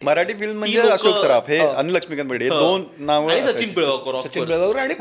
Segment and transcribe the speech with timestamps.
[0.00, 3.68] Marathi film म्हणजे अशोक सराफ हे आणि लक्ष्मीकांत बेर्डे हे दोन नावं आणि सचिन.
[3.68, 4.44] पिळगावकर सचिन.
[4.44, 4.94] बेगावर आणि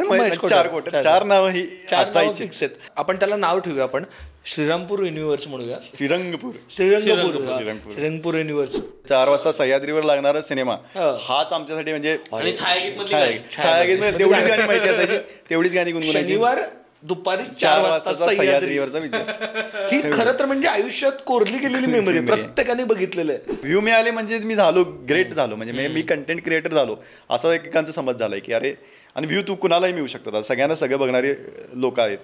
[0.49, 0.67] चार.
[0.67, 2.67] कोट चार नावं ही असायची.
[2.97, 3.83] आपण त्याला नाव ठेवूया.
[3.83, 4.03] आपण
[4.45, 5.75] श्रीरामपूर युनिव्हर्स म्हणूया.
[5.83, 6.53] श्रीरंगपूर.
[6.75, 7.91] श्रीरंगपूर.
[7.91, 8.35] श्रीरंगपूर.
[8.35, 8.75] युनिव्हर्स
[9.09, 10.73] चार वाजता सह्याद्रीवर लागणारा सिनेमा.
[10.95, 11.09] हो.
[11.21, 15.17] हाच आमच्यासाठी म्हणजे छायागीत छायागीत तेवढीच गाणी माहिती असायची.
[15.49, 16.27] तेवढीच गाणी गुणगुणायची.
[16.27, 16.61] शनिवार
[17.03, 18.35] दुपारी चार सह्याद्री.
[18.37, 23.55] सह्याद्रीवरचा विचार ही खरं तर म्हणजे आयुष्यात कोरली गेलेली मेमरी प्रत्येकाने बघितलेलं आहे.
[23.63, 25.55] व्ह्यू मिळाले म्हणजे मी झालो ग्रेट झालो.
[25.55, 26.95] म्हणजे मी- कंटेंट क्रिएटर झालो.
[27.29, 28.73] असं एकेकांचा समज झालाय की अरे
[29.15, 30.41] आणि व्ह्यू तू कुणालाही मिळू शकतात.
[30.43, 31.33] सगळ्यांना सगळं बघणारे
[31.73, 32.17] लोक आहेत.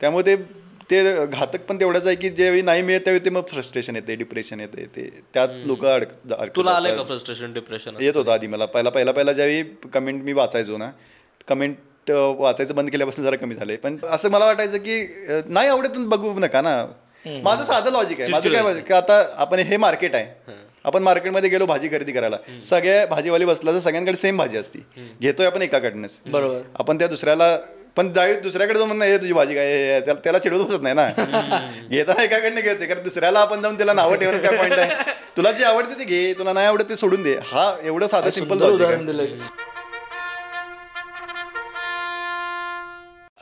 [0.00, 0.36] त्यामुळे ते
[0.90, 4.60] ते घातक पण तेवढंच आहे की ज्यावेळी नाही मिळत त्यावेळी ते मग फ्रस्ट्रेशन येते डिप्रेशन
[4.60, 6.08] येते ते त्यात लोक अडक
[6.56, 6.96] तुला अडकतात.
[6.96, 8.66] का फ्रस्ट्रेशन डिप्रेशन येत होतं आधी मला.
[8.66, 9.62] पहिला पहिला पहिला ज्यावेळी
[9.92, 10.90] कमेंट मी वाचायचो ना
[11.48, 11.76] कमेंट
[12.10, 13.76] वाचायचं बंद केल्यापासून जरा कमी झालंय.
[13.76, 15.14] पण असं मला वाटायचं की
[15.48, 16.86] नाही आवडत बघू नका ना.
[17.42, 18.30] माझं साधं लॉजिक आहे.
[18.30, 20.52] माझं काय की आता आपण हे मार्केट आहे.
[20.84, 22.36] आपण मार्केटमध्ये गेलो भाजी खरेदी करायला.
[22.64, 24.78] सगळ्या भाजीवाली बसला तर सगळ्यांकडे सेम भाजी असती.
[25.20, 26.60] घेतोय आपण एकाकडनंच बरोबर.
[26.78, 27.58] आपण त्या दुसऱ्याला
[27.96, 30.94] पण जावी दुसऱ्याकडे जाऊन म्हणणं, "हे तुझी भाजी काय हे- हे", त्याला चिडवत बसत नाही
[30.94, 31.08] ना.
[31.90, 34.90] घेताना एकाकडनं घेते कारण दुसऱ्याला आपण जाऊन त्याला नावं ठेवण्यात काय पॉईंट आहे.
[35.36, 37.32] तुला जे आवडते ते घे तुला नाही आवडत ते सोडून दे.
[37.32, 39.26] हा एवढं साधं सिंपल उदाहरण दिलंय.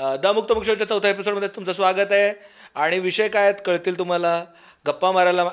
[0.00, 2.34] द मुक्त मुक्षच्या चौथ्या एपिसोडमध्ये तुमचं स्वागत आहे.
[2.74, 4.44] आणि विषय काय आहेत कळतील तुम्हाला.
[4.86, 5.50] गप्पा मारायला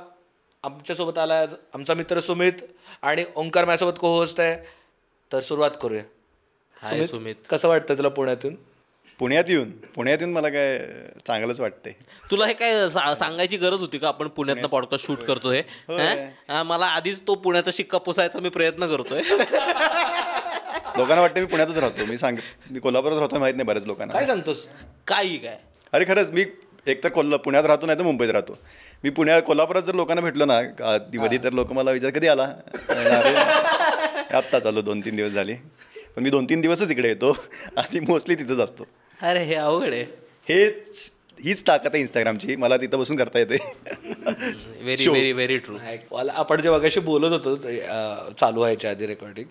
[0.63, 1.47] आमच्यासोबत आला आहे.
[1.73, 2.53] आमचा मित्र सुमित
[3.01, 4.67] आणि ओंकार माझ्यासोबत को होस्ट आहे.
[5.33, 6.03] तर सुरुवात करूया.
[6.83, 8.55] हाय सुमित कसं वाटतं तुला पुण्यातून?
[9.19, 10.79] पुण्यात येऊन पुण्यात येऊन मला काय
[11.27, 11.93] चांगलंच वाटतंय.
[12.31, 14.07] तुला हे काय सा- सांगायची गरज होती का?
[14.07, 15.59] आपण पुण्यातनं पॉडकास्ट शूट करतोय.
[15.59, 16.27] हं?
[16.49, 19.21] हा, मला आधीच तो पुण्याचा शिक्का पुसायचा मी प्रयत्न करतोय.
[20.97, 22.05] लोकांना वाटतं मी पुण्यातच राहतो.
[22.05, 22.37] मी सांग
[22.71, 24.13] मी कोल्हापुरात राहतो माहीत नाही बऱ्याच लोकांना.
[24.13, 24.65] काय सांगतोस?
[25.07, 25.57] काही काय?
[25.93, 26.45] अरे खरंच मी
[26.87, 28.57] एक तर कोल्हा पुण्यात राहतो नाही तर मुंबईत राहतो.
[29.03, 30.59] मी पुण्यात कोल्हापुरात जर लोकांना भेटलो ना
[31.15, 32.43] मध्ये तर लोक मला विचार कधी आला?
[32.89, 33.35] अरे,
[34.35, 35.55] आत्ताच आलो दोन तीन दिवस झाले.
[36.15, 37.37] पण मी दोन तीन दिवसच इकडे येतो.
[37.77, 38.87] आणि मोस्टली तिथंच असतो.
[39.21, 40.03] अरे हे अवघड आहे.
[40.49, 41.11] हेच
[41.43, 42.55] हीच ताकद आहे इंस्टाग्रामची.
[42.55, 43.57] मला तिथं बसून करता येते.
[44.81, 45.77] व्हेरी व्हेरी व्हेरी ट्रू
[46.29, 49.47] आपण जेव्हा कशी बोलत होतो अ, चालू व्हायच्या आधी रेकॉर्डिंग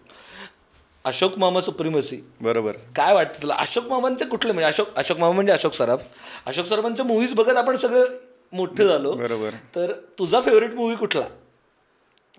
[1.04, 2.72] अशोक मामा सुप्रीमसी बरोबर.
[2.96, 3.54] काय वाटतं तुला?
[3.54, 4.66] अशोक मामांचे कुठले म्हणजे?
[4.68, 6.00] अशोक अशोक मामा म्हणजे अशोक सराफ.
[6.46, 8.04] अशोक सराफांच्या मूवीज बघत आपण सगळं
[8.52, 9.12] मोठे झालो.
[9.12, 9.50] बरोबर.
[9.76, 11.24] तर तुझा फेवरेट मूवी कुठला?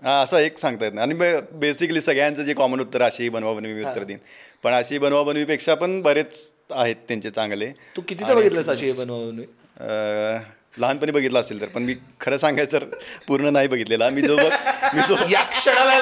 [0.04, 1.12] हा असं एक सांगता येत नाही.
[1.12, 4.20] आणि बेसिकली सगळ्यांचं जे कॉमन उत्तर अशी बनवा बनवी मी उत्तर देईन.
[4.64, 7.72] पण अशी बनवा बनवीपेक्षा पण बरेच आहेत त्यांचे चांगले.
[7.96, 10.38] तू कितीदा बघितलंस अशी बनवून अं,
[10.80, 12.84] लहानपणी बघितलं असेल तर पण मी खरं सांगायचं तर
[13.28, 14.50] पूर्ण नाही बघितलेला मी जो बघ
[14.94, 15.98] मी जो या क्षणाला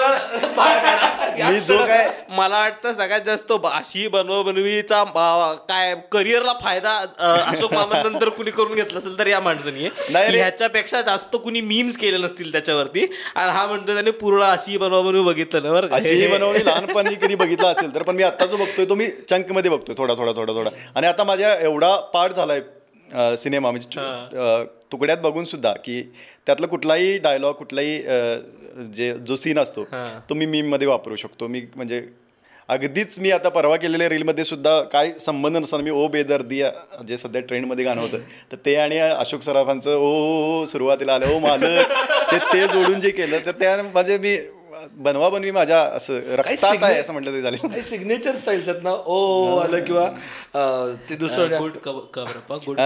[0.55, 1.49] बाहेर काढा.
[1.49, 7.38] मी जो काय मला वाटतं सगळ्यात जास्त अशी बनवा बनवीचा अं, काय करिअरला फायदा अं,
[7.41, 10.11] अशोक मामानंतर कुणी करून घेतला असेल तर या माणसानी आहे.
[10.13, 10.38] नाही रे.
[10.38, 13.05] ह्याच्यापेक्षा जास्त कुणी मीम्स केले नसतील त्याच्यावरती
[13.35, 17.15] आणि हा म्हणतो त्याने पूर्ण अशी बनवा बनवी बघितलं ना बरं का अशी बनवणी लहानपणी
[17.17, 20.31] कधी बघितला असेल तर पण मी आता जो बघतोय तो मी चंकमध्ये बघतोय थोडा थोडा
[20.33, 22.61] थोडा थोडा आणि आता माझ्या एवढा पार्ट झालाय
[23.38, 26.01] सिनेमा म्हणजे तुकड्यात बघून सुद्धा की
[26.45, 28.00] त्यातला कुठलाही डायलॉग कुठलाही
[28.95, 29.84] जे जो सीन असतो
[30.29, 31.47] तो मी मीममध्ये वापरू शकतो.
[31.47, 32.01] मी म्हणजे
[32.69, 36.62] अगदीच मी आता परवा केलेल्या रीलमध्ये सुद्धा काय संबंध नसताना मी ओ बेदर्दी
[37.07, 38.19] जे सध्या ट्रेंडमध्ये गाणं होतं
[38.51, 41.91] तर ते आणि अशोक सराफांचं ओ सुरुवातीला आलं ओ मालक
[42.31, 44.35] ते ते जोडून जे केलं तर त्या म्हणजे मी
[44.97, 48.91] बनवा बनवी माझ्या असं रक्तात आहे असं म्हटलं ते झाले सिग्नेचर स्टाईल्स आहेत ना?
[49.05, 50.07] ओ आलं किंवा
[51.09, 52.79] ते दुसरं गुड कवर गुड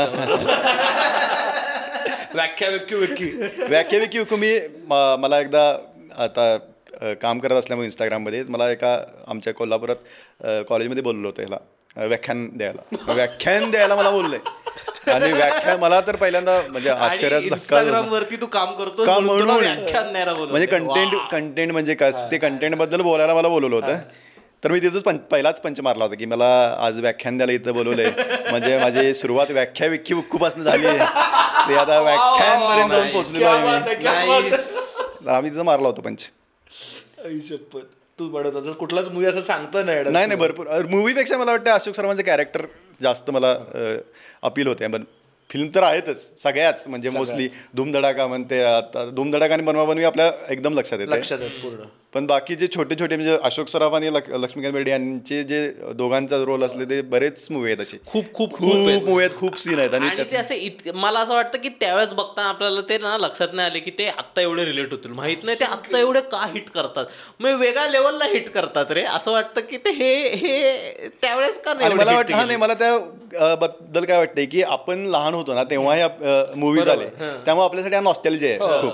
[2.36, 3.31] व्याख्या व्यक्यू व्यक्की
[3.70, 4.58] व्याख्या विकी हुकू मी
[5.20, 5.64] मला एकदा
[6.18, 6.58] आता
[7.22, 8.97] काम करत असल्यामुळे इंस्टाग्राममध्ये मला एका
[9.28, 11.58] आमच्या कोल्हापुरात कॉलेजमध्ये बोललो होतं ह्याला.
[11.97, 13.13] व्याख्यान द्यायला.
[13.13, 14.40] व्याख्यान द्यायला मला बोललंय
[15.12, 17.50] आणि व्याख्यान मला तर पहिल्यांदा म्हणजे आश्चर्याचा
[18.12, 19.50] वरती तू काम करतो म्हणून.
[20.52, 21.13] म्हणजे कंटेंट.
[21.31, 22.12] कंटेंट म्हणजे काय?
[22.31, 23.97] ते कंटेंटबद्दल बोलायला मला बोलवलं होतं.
[24.63, 26.47] तर मी तिथंच पहिलाच पंच मारला होता की मला
[26.79, 28.09] आज व्याख्यान द्यायला इथं बोलवलंय.
[28.50, 30.97] म्हणजे माझी सुरुवात व्याख्या विख्खी उक्कूपासून झाली आहे.
[31.69, 33.63] ते आता व्याख्यानपर्यंत जाऊन पोहोचलेलो आहे
[34.41, 35.29] मी.
[35.29, 36.31] आम्ही तिथं मारला होता पंच.
[38.19, 40.03] तू म्हणत होता कुठलाच मूवी असं सांगता नाही.
[40.03, 42.66] नाही नाही भरपूर मूवीपेक्षा मला वाटतं अशोक शर्माचे कॅरेक्टर
[43.02, 43.55] जास्त मला
[44.41, 45.03] अपील होते पण
[45.52, 46.84] फिल्म तर आहेतच सगळ्याच.
[46.88, 51.50] म्हणजे मोस्टली धूमधडाका म्हणते आता धूमधडाका आणि बनवा बनवी आपल्या एकदम लक्षात येते लक्षात आहे
[51.50, 51.84] पूर्ण.
[52.14, 55.59] पण बाकी जे छोटे छोटे म्हणजे अशोक सराफ आणि लक- लक्ष्मीकांत बेर्डे यांचे जे
[55.94, 57.98] दोघांचा रोल असले ते बरेच मूवी आहेत असे.
[58.06, 59.38] खूप खूप खूप मूवी आहेत.
[59.38, 59.94] खूप सीन आहेत.
[59.94, 63.80] आणि ते असे मला असं वाटतं की त्यावेळेस बघताना आपल्याला ते ना लक्षात नाही आले
[63.80, 65.12] की ते आत्ता एवढे रिलेट होतील.
[65.12, 67.06] माहीत नाही ते आत्ता एवढे का हिट करतात?
[67.40, 69.03] मग वेगळ्या लेवलला हिट करतात रे.
[69.03, 72.46] असं वाटतं की ते हे हे त्यावेळेस का नाही मला वाटतं हा?
[72.46, 76.08] नाही मला त्या बद्दल काय वाटतंय की आपण लहान होतो ना तेव्हा या
[76.55, 77.05] मूवी झाले.
[77.46, 78.93] त्यामुळे आपल्यासाठी हा नॉस्टॅल्जी आहे खूप.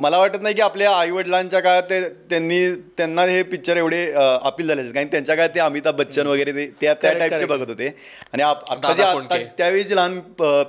[0.00, 2.00] मला वाटत नाही की आपल्या आई वडिलांच्या काळात ते
[2.30, 2.58] त्यांनी
[2.98, 4.82] त्यांना हे पिक्चर एवढे अपील झाले.
[4.82, 7.44] कारण त्यांच्या काळात ते अमिताभ बच्चन वगैरे ते त्या त्या टाईपचे.
[7.46, 7.88] बघत होते.
[8.32, 9.36] आणि आता जे आता.
[9.58, 10.18] त्यावेळी जी लहान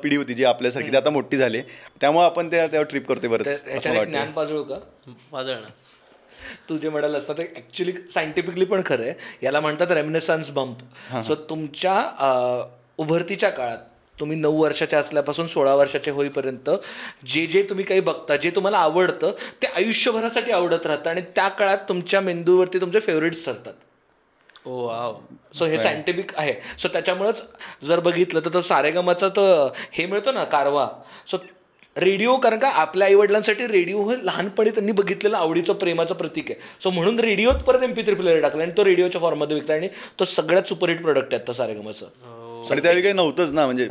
[0.01, 1.62] पिढी होती जी आपल्यासारखी ती आता मोठी झाली.
[2.01, 4.80] त्यामुळे आपण त्या त्यावर ट्रिप करतोय बरंच असं वाटतं ज्ञान पाजळू का?
[5.33, 5.69] ना.
[6.69, 9.13] तू जे म्हणाल असतं ते ऍक्च्युली सायंटिफिकली पण खरं आहे.
[9.44, 12.62] याला म्हणतात रेमिनेसन्स बंप सो तुमच्या
[12.98, 13.77] उभरतीच्या काळात
[14.24, 16.70] तुम्ही नऊ वर्षाच्या असल्यापासून सोळा वर्षाचे होईपर्यंत
[17.28, 19.31] जे जे तुम्ही काही बघता जे तुम्हाला आवडतं
[19.62, 23.74] ते आयुष्यभरासाठी आवडत राहतं आणि त्या काळात तुमच्या मेंदूवरती तुमचे फेवरेट्स ठरतात.
[24.66, 25.16] Oh wow.
[25.54, 26.54] सो हे सायंटिफिक आहे.
[26.80, 27.42] सो त्याच्यामुळंच
[27.88, 30.88] जर बघितलं तर तो सारेगमाचा तर हे मिळतो ना कारवा.
[31.31, 31.38] सो
[31.96, 36.60] रेडिओ कारण का आपल्या आईवडिलांसाठी रेडिओ हे लहानपणी त्यांनी बघितलेलं आवडीचं प्रेमाचं प्रतीक आहे.
[36.84, 39.88] सो म्हणून रेडिओत परत एम पी थ्री प्लेअर टाकला आणि तो रेडिओच्या फॉर्ममध्ये विकला आणि
[40.20, 42.06] तो सगळ्यात सुपरहिट प्रोडक्ट आहे आता सारेगमाचं.
[42.71, 43.88] आणि त्यावेळी काही नव्हतंच ना म्हणजे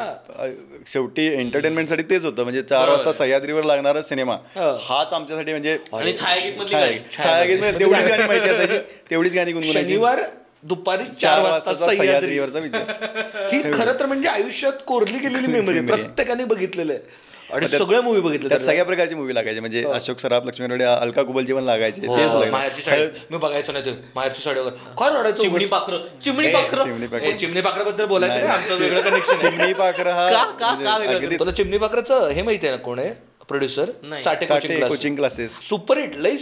[0.86, 4.36] शेवटी एंटरटेनमेंटसाठी तेच होतं म्हणजे चार वाजता सह्याद्रीवर लागणारा सिनेमा.
[4.80, 7.58] हाच आमच्यासाठी म्हणजे आणि छायागीत.
[7.58, 8.78] म्हणजे तेवढीच गाणी माहिती असायची.
[9.10, 9.86] तेवढीच गाणी गुणगुणायची.
[9.86, 10.22] शनिवार
[10.62, 16.92] दुपारी चार वाजता सह्याद्रीवरचा विचार ही खरं तर म्हणजे आयुष्यात कोरली गेलेली मेमरी प्रत्येकाने बघितलेलं
[16.92, 17.02] आहे.
[17.50, 19.60] आणि सगळे मूवी बघितले त्यात सगळ्या प्रकारची मूवी लागायची.
[19.60, 22.06] म्हणजे अशोक सराफ लक्ष्मी रोडे अलका कुबलची पण लागायचे.
[22.50, 23.06] माहेरची साडी.
[23.30, 23.90] मी बघायचो नाही ते.
[24.14, 24.76] माहेरची साडी वगैरे.
[24.98, 25.42] काय रडायचो?
[25.42, 25.98] चिमणी पाखरं.
[26.24, 26.82] चिमणी पाखरं.
[26.82, 32.28] चिमणी चिमणी पाखराबद्दल बोलायचं आमचं वेगळं कनेक्शन चिमणी पाखर हा का- का- म्हणजे चिमणी पाखराचं
[32.28, 33.10] हे माहिती आहे ना कोण आहे?
[33.48, 34.24] प्रोड्युसर नाही.
[34.24, 34.46] Chate
[34.88, 36.36] coaching classes super hit लई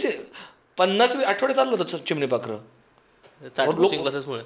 [0.77, 2.57] पन्नास आठवडे चाललं होतं चिमणी पाखरं.
[3.57, 4.41] चाट कोचिंग क्लासेसमुळे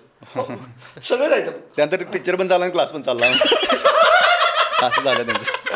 [1.01, 1.51] सगळं जायचं.
[1.75, 3.25] त्यानंतर पिक्चर पण चालला क्लास पण चालला.
[4.83, 5.75] असं झालं त्यांचं.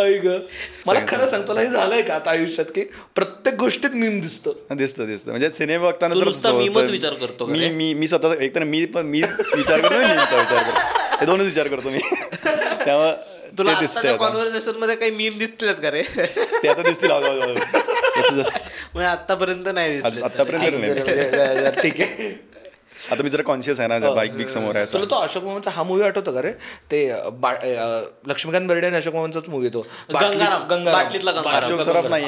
[0.00, 0.38] आई ग.
[0.86, 1.42] मला खरं सांग.
[1.48, 2.80] तुला हे झालंय का आता आयुष्यात की
[3.14, 4.52] प्रत्येक गोष्टीत मीम दिसतं.
[4.76, 5.30] दिसतं दिसतं.
[5.30, 6.90] म्हणजे सिनेमा बघताना तर.
[6.90, 7.68] विचार करतो मी?
[7.68, 9.22] मी मी स्वतः एक तर मी पण मी
[9.56, 11.16] विचार करतो मीमचा विचार करतो.
[11.20, 11.98] हे दोनच विचार करतो मी.
[12.84, 13.14] त्यामुळे
[13.58, 13.72] तुला.
[14.16, 16.02] कॉन्व्हर्सेशनमध्ये काही मीम दिसतील का रे?
[16.62, 17.10] ते आता दिसतील
[18.94, 20.24] म्हणजे आतापर्यंत नाही दिसले.
[20.24, 22.45] आतापर्यंत नाही ठीक आहे.
[23.12, 26.02] आता मी जरा कॉन्शियस आहे ना बाईक बिक समोर आहे तो अशोक मोहनचा हा मूवी
[26.02, 26.52] आठवतो का रे?
[26.90, 27.08] ते
[28.26, 29.86] लक्ष्मीकांत बेर्डे आणि अशोक मोहनचाच मूवी तो
[31.46, 32.24] अशोक सराफ नाही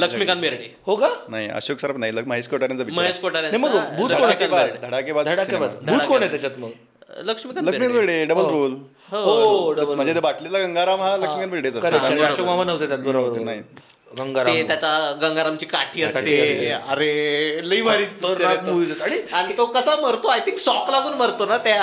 [0.00, 0.74] लक्ष्मीकांत बेर्डे.
[0.86, 1.08] हो का?
[1.28, 5.26] नाही अशोक सराफ नाही लग- महेश picture महेश कोठारे मग भूत कोण आहे धडाकेबाज धडाकेबाज
[5.26, 5.70] धडाकेबाज.
[5.70, 6.70] भूत कोण आहे त्याच्यात मग?
[7.18, 8.72] लक्ष्मीकांत लक्ष्मी बेर्डे डबल रोल
[9.12, 12.22] हो डबल म्हणजे ते बाटलीला गंगाराम हा लक्ष्मी बेर्डेच असतो.
[12.24, 13.40] अशोक मामा नव्हते त्यात बरोबर.
[13.40, 13.62] नाही.
[14.10, 14.54] गंगाराम.
[14.54, 16.70] ते त्याच्या गंगारामची काठी असते.
[16.88, 18.72] अरे लई भारी picture आहे खतरनाक तो.
[18.72, 19.02] movies आहेत.
[19.02, 21.82] आणि आणि तो कसा मरतो आय थिंक शॉक लागून मरतो ना त्या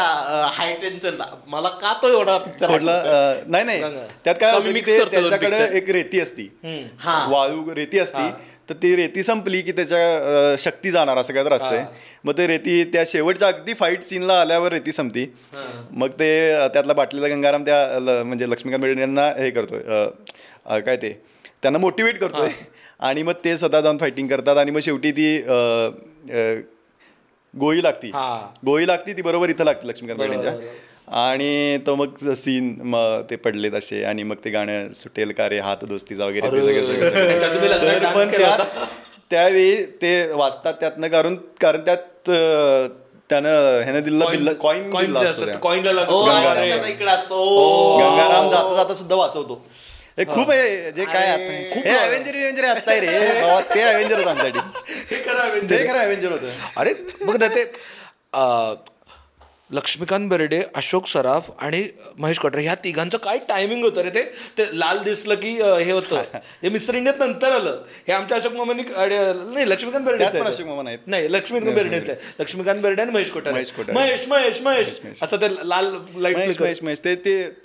[0.53, 3.81] हाय टेन्शनला मला का तो एवढा पिक्चर कुठला अं, नाही नाही.
[4.25, 5.75] त्यात काय कमी होतं की mix ते करतो दोन त्याच्याकडे picture.
[5.75, 6.47] एक रेती असती.
[6.99, 7.25] हा.
[7.29, 8.29] वाळू रेती असती.
[8.69, 11.83] तर ती रेती संपली की त्याच्या अं, शक्ती जाणार असं काय तर असतंय
[12.23, 15.25] मग ते रेती त्या शेवटच्या अगदी फाईट सीनला आल्यावर रेती संपती.
[15.91, 20.09] मग ते अं, त्यातला बाटलीला गंगाराम त्या ल- म्हणजे लक्ष्मीकांत बेर्डे यांना हे करतोय अं,
[20.65, 21.34] अं, काय ते?
[21.65, 22.49] त्यांना मोटिवेट करतोय.
[22.99, 25.37] आणि मग ते स्वतः जाऊन फायटिंग करतात आणि मग शेवटी ती
[27.53, 28.09] गोळी लागती.
[28.13, 28.53] हा.
[28.65, 30.51] गोळी लागती ती बरोबर इथं लागते लक्ष्मीकांत बेर्डेंच्या.
[31.21, 35.59] आणि तो मग सीन मग ते पडलेत असे आणि मग ते गाणं सुटेल का रे
[35.59, 38.31] हात दोस्तीचा वगैरे तर पण
[39.31, 42.29] त्यावेळी ते वाचतात त्यातनं कारण कारण त्यात
[43.29, 44.53] त्यानं ह्यानं बिल्ला कॉईन दिला.
[45.53, 46.23] कॉईनला ओ लागतो.
[46.25, 46.67] गंगाराम.
[47.99, 49.65] गंगाराम जाता जाता सुद्धा वाचवतो.
[50.17, 53.41] हे खूप आहे जे काय आता खूप अवेंजर अवेंजर आता आहे रे.
[53.41, 54.59] बाबा, ते अवेंजर होतं आमच्यासाठी.
[55.11, 56.49] हे खरं ते खरं अवेंजर होतं.
[56.77, 58.75] अरे बघ ना ते अं,
[59.69, 61.81] लक्ष्मीकांत बेर्डे अशोक सराफ आणि
[62.17, 64.21] महेश कोटरे ह्या तिघांचं काय टायमिंग होतं रे ते?
[64.57, 66.21] ते लाल दिसलं की हे होतं.
[66.63, 66.69] हे.
[66.69, 67.81] मिस्टर इंडियात नंतर आलं.
[68.07, 68.83] हे आमच्या अशोक मामांनी
[69.53, 70.99] नाही लक्ष्मीकांत बेर्डे अशोक मामा नाहीत.
[71.07, 72.17] नाही लक्ष्मीकांत बेर्डेच आहे.
[72.39, 73.97] लक्ष्मीकांत बेर्डे आणि महेश कोटारे महेश कोठारे.
[73.99, 74.99] महेश महेश महेश.
[75.21, 76.99] असं ते लाल महेश लाइट महेश महेश.
[77.05, 77.15] ते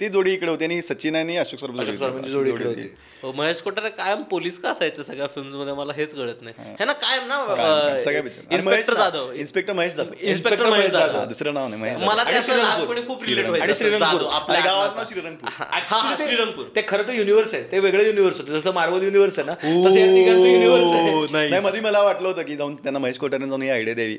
[0.00, 2.88] ते जोडी इकडे होती आणि सचिन आणि अशोक सर सराफांची जोडी इकडे होती.
[3.22, 6.74] हो, महेश कोठारे कायम पोलीस का असायचे सगळ्या फिल्म्समध्ये मला हेच कळत नाही.
[6.80, 6.84] हे.
[6.84, 8.42] ना कायम ना सगळ्या picture.
[8.50, 9.32] Inspector Jadhav.
[9.32, 10.12] Inspector Mahesh Jadhav.
[10.20, 11.24] Inspector Mahesh Jadhav.
[11.24, 12.56] दुसरं नाव नाही मला श्रीरंगपूर.
[12.56, 13.74] लहानपणी खूप रिलेट आणि व्हायचं.
[13.74, 14.20] श्रीरंगपूर.
[14.20, 15.14] जाधव, आपल्या आणि गावाचं आडनावाचं.
[15.14, 15.48] नाव श्रीरंगपूर.
[15.52, 16.66] हा, हा, श्रीरंगपूर.
[16.76, 17.62] ते खरं तर युनिव्हर्स आहे.
[17.72, 18.58] ते वेगळं युनिव्हर्स होतं.
[18.58, 21.60] जसं मार्वल युनिव्हर्स आहे ना तसं या तिघांचं युनिव्हर्स आहे.
[21.60, 24.14] मध्ये मला वाटलं होतं की जाऊन त्यांना महेश कोटाने जाऊन ही आयडिया द्यावी.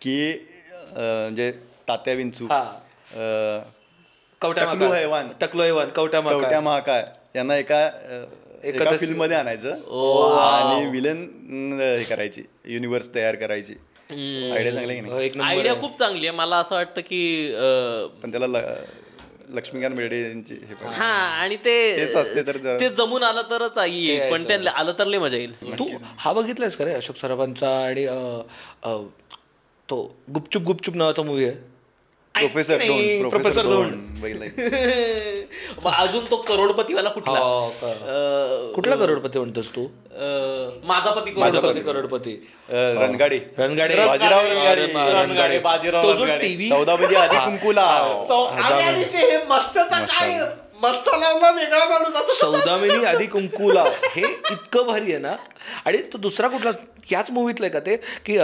[0.00, 0.32] की
[0.96, 1.50] म्हणजे
[1.88, 2.62] तात्या विंचू हा.
[4.42, 4.96] टकलू माका.
[4.96, 5.28] हैवान.
[5.40, 6.38] टकलू हैवान कवट्या माका.
[6.38, 7.04] कवट्या महाकाय
[7.36, 7.90] यांना एका
[8.64, 9.70] एका फिल्ममध्ये आणायचं.
[10.40, 11.22] आणि विलन
[11.98, 12.42] हे करायची.
[12.64, 13.74] युनिव्हर्स तयार करायची.
[14.12, 16.36] आयडिया चांगली आहे की हो, नाही आयडिया खूप चांगली आहे.
[16.36, 17.52] मला असं वाटतं की
[18.22, 18.46] पण त्याला
[19.54, 21.06] लक्ष्मीकांत बेर्डे यांची हे हा
[21.40, 21.74] आणि ते
[22.14, 25.52] असते तर ते जमून आलं तरच येईल पण ते आलं तर लय मजा येईल.
[25.78, 25.88] तू
[26.18, 28.06] हा बघितलायस का रे अशोक सराफांचा आणि
[29.88, 30.02] तो
[30.34, 31.56] गुपचूप गुपचूप नावाचा मूवी आहे.
[32.34, 33.90] Professor Don professor Don.
[35.86, 37.38] अजून तो करोडपतीवाला कुठला?
[37.38, 39.86] हो, कुठला करोडपती म्हणतोस तू?
[40.84, 41.80] माझा पती करोडपती.
[41.80, 41.80] करोडपती.
[41.80, 42.34] करोडपती
[43.02, 43.38] रणगाडी.
[43.58, 43.94] रणगाडे.
[44.06, 44.86] बाजीराव रणगाडे.
[45.12, 46.48] रणगाडे, बाजीराव तो जो रणगाडे.
[46.48, 47.86] टीव्ही चौदा म्हणजे आधी कुंकुला.
[49.12, 50.38] ते हे मत्स्याचा काय?
[50.82, 53.82] मत्स्य लावला वेगळा माणूस असं सौदामिनी आधी कुंकुला.
[54.14, 55.34] हे इतकं भारी आहे ना.
[55.84, 56.70] आणि तो दुसरा कुठला?
[57.12, 57.96] याच मूवीतलं आहे का ते?
[58.26, 58.36] की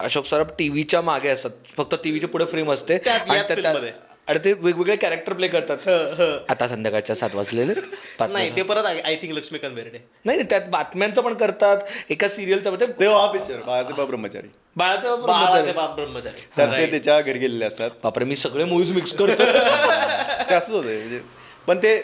[0.00, 1.50] अशोक सराफ टीव्हीच्या मागे असतात.
[1.76, 2.98] फक्त टीव्हीच्या पुढे फ्रेम असते.
[4.28, 5.88] आणि ते वेगवेगळे कॅरेक्टर प्ले करतात.
[6.50, 7.74] आता संध्याकाळच्या सात वाजलेले
[8.20, 9.98] नाही ते परत आय थिंक लक्ष्मीकांत बेर्डे.
[10.24, 11.76] नाही नाही, त्यात बातम्यांचं पण करतात.
[12.10, 14.48] एका सिरियलचं म्हणजे ते हा पिक्चर बाळासाहेब ब्रह्मचारी.
[14.76, 16.40] बाळाचं बाळाचे बाप ब्रह्मचारी.
[16.58, 17.90] ते त्याच्या घरी गेलेले असतात.
[18.02, 19.42] बापरे मी सगळे मूवीज मिक्स करतो.
[20.50, 21.20] ते असंच होते म्हणजे
[21.66, 21.96] पण ते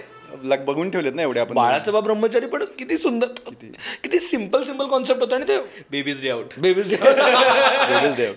[0.67, 1.55] बघून ठेवलेत ना एवढे आपण.
[1.55, 3.27] बाळाचं बाप ब्रह्मचारी पण किती सुंदर
[4.03, 4.19] किती?
[4.21, 5.57] सिंपल सिंपल कॉन्सेप्ट होता आणि ते
[5.91, 8.33] बेबीज डे आउट बेबीज वेगळेच देव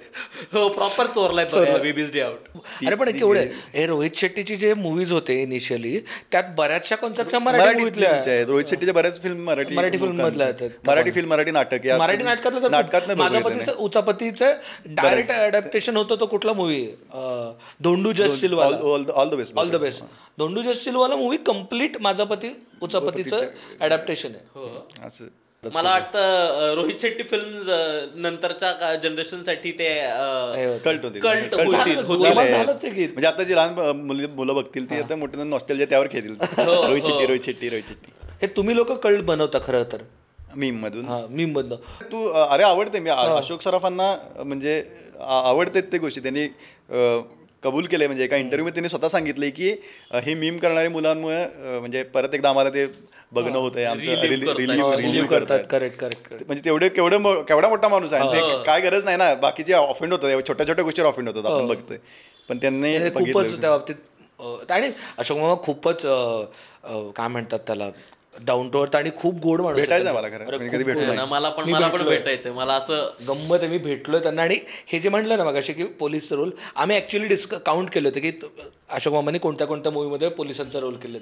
[0.54, 1.46] हो प्रॉपर चोरलाय
[1.82, 3.42] बेबीज डे आउट अरे पण केवढे
[3.74, 6.00] हे रोहित शेट्टीचे जे मूवीज होते इनिशियली
[6.32, 8.44] त्यात बऱ्याचशा कॉन्सेप्टच्या मराठी.
[8.44, 10.24] रोहित शेट्टीच्या बऱ्याच फिल्म मराठी मराठी लोकांचं.
[10.24, 10.68] मधल्या.
[10.88, 14.54] मराठी फिल्म मराठी नाटक या मराठी नाटकातलं तर नाटकात माझा पतीचं उचापतीचं
[14.96, 16.86] डायरेक्ट अडॅप्टेशन होतं तो कुठला movie
[17.84, 18.78] Dhondu just सिलवाला.
[19.14, 20.04] All the best all the best
[20.38, 23.38] Dhondu just सिलवाला movie complete माझा पती उचापतीचं
[23.82, 24.70] अडॅप्टेशन आहे.
[25.08, 25.26] असं.
[25.74, 27.46] मला वाटतं रोहित शेट्टी फिल्म
[28.16, 30.02] नंतरच्या जनरेशनसाठी ते
[30.86, 31.20] कल्ट होते.
[31.20, 31.96] Cult Cult होतील, झाले.
[31.96, 32.34] होतील.
[32.34, 32.52] झाले.
[32.52, 33.08] झालंच आहे की.
[33.08, 36.36] म्हणजे आता जी लहान मुली- बघतील ती आता मोठ्या नॉस्टेलच्या त्यावर खेळतील.
[36.42, 38.12] हो, रोहित शेट्टी रोहित शेट्टी रोहित शेट्टी.
[38.42, 39.98] हे तुम्ही लोक कल्ट बनवता खरं तर.
[40.56, 43.10] मीम मधून हा मी बनव तू अरे आवडते मी.
[43.10, 44.86] अशोक सराफांना म्हणजे
[45.20, 46.22] आवडतेत ते गोष्टी.
[46.22, 46.46] त्यांनी
[47.66, 49.70] कबूल केले म्हणजे एका इंटरव्ह्यू त्यांनी स्वतः सांगितले की
[50.24, 51.46] हे मीम करणाऱ्या मुलांमुळे
[51.80, 52.86] म्हणजे परत एकदा आम्हाला ते
[53.32, 54.22] बघणं होत आहे आमचं.
[54.98, 55.60] रिलीव्ह करतात.
[55.70, 58.32] करेक्ट करेक्ट म्हणजे तेवढे केवढं केवढा मोठा माणूस आहे.
[58.34, 59.34] ते काय गरज नाही ना.
[59.42, 60.42] बाकीचे ऑफेंड होतात.
[60.48, 61.52] छोट्या छोट्या गोष्टीवर ऑफेंड होतात.
[61.52, 61.98] आपण बघतोय.
[62.50, 66.02] पण त्यांनी खूपच त्या बाबतीत आणि अशोक मामा खूपच
[67.18, 67.90] काय म्हणतात त्याला
[68.42, 69.88] डाऊन टू अर्थ आणि खूप गोड माणूस आहे.
[69.88, 70.58] भेटायचं मला खरं.
[70.58, 71.16] मी कधी भेटलो नाही.
[71.16, 72.52] ना, मला पण मला पण भेटायचंय.
[72.52, 74.42] मला असं गंमत आहे मी भेटलोय त्यांना.
[74.42, 78.20] आणि हे जे म्हणलं ना मग की पोलीस रोल आम्ही ऍक्च्युली डिस्क काउंट केलं होतं
[78.20, 78.46] की त-
[78.90, 81.22] अशोक मामाने कोणत्या कोणत्या मूवीमध्ये पोलिसांचा रोल केलेत.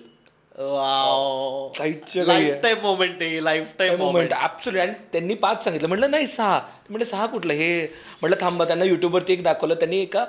[1.78, 5.88] काहीच्या काही लाईफ टाईम मोमेंट आहे लाईफ टाईम मोमेंट ऍब्सोल्युट आणि त्यांनी पाच सांगितलं.
[5.88, 6.60] म्हटलं नाही सहा.
[6.60, 7.54] ते म्हटलं सहा कुठलं?
[7.54, 7.82] हे
[8.22, 9.74] म्हटलं थांबा त्यांना युट्यूबवरती एक दाखवलं.
[9.74, 10.26] त्यांनी एका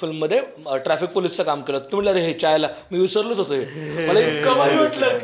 [0.00, 0.40] फिल्ममध्ये
[0.78, 2.68] ट्रॅफिक पोलीसचं काम केलं तुम्ही म्हटलं अरे हे चायला.
[2.92, 3.64] मी विसरलोच होतो हे.
[4.08, 5.18] मला इतकं भारी वाटलं.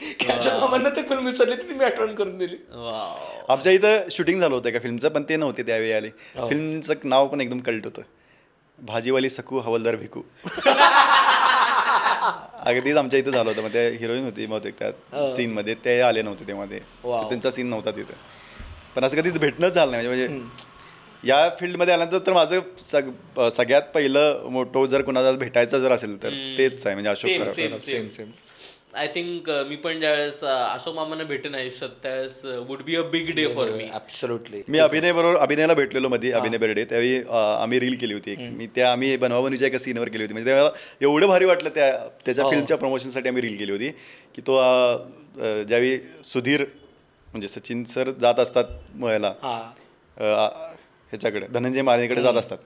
[0.00, 0.26] की
[0.60, 2.56] मामांना ते फिल्म विसरली ती मी आठवण करून दिली.
[3.48, 6.10] आमच्या इथं शूटिंग झालं होतं एका फिल्मचं पण ते नव्हते त्यावेळी आले.
[6.34, 8.02] फिल्मचं नाव पण एकदम कल्ट होतं.
[8.78, 10.22] भाजीवाली सकू हवलदार भिकू.
[12.66, 13.62] अगदीच आमच्या इथं झालं होतं.
[13.62, 15.74] मग त्या हिरोईन होती बहुतेक त्या सीन मध्ये.
[15.74, 16.78] ते आले नव्हते तेव्हा ते.
[16.78, 18.14] तर त्यांचा सीन नव्हता तिथं.
[18.96, 20.06] पण असं कधीच भेटणंच झालं नाही.
[20.06, 23.10] म्हणजे म्हणजे या फील्डमध्ये आल्यानंतर तर माझं सग
[23.52, 26.94] सगळ्यात पहिलं मोठो जर कुणाला भेटायचं जर असेल तर तेच आहे.
[26.94, 28.30] म्हणजे Ashok same same same
[28.94, 33.30] I think मी पण ज्यावेळेस अं, अशोक मामांना भेटेन आयुष्यात त्यावेळेस would be a big
[33.34, 37.80] day for me absolutely मी अभिनय बरोबर अभिनयला भेटलेलो मध्ये अभिनय बेर्डे त्यावेळी अं, आम्ही
[37.80, 38.38] रील केली होती एक.
[38.52, 40.32] मी त्या आम्ही बनवाबनीच्या एका सीनवर केली होती.
[40.32, 40.70] म्हणजे तेव्हा
[41.00, 41.90] एवढं भारी वाटलं त्या
[42.26, 43.88] त्याच्या फिल्मच्या प्रमोशनसाठी आम्ही रील केली होती
[44.34, 44.58] की तो
[45.68, 46.64] ज्यावेळी सुधीर
[47.28, 48.64] म्हणजे सचिन सर जात असतात
[49.42, 49.58] हा.
[50.16, 50.72] अं,
[51.12, 52.58] ह्याच्याकडे धनंजय मानेकडे जात असतात.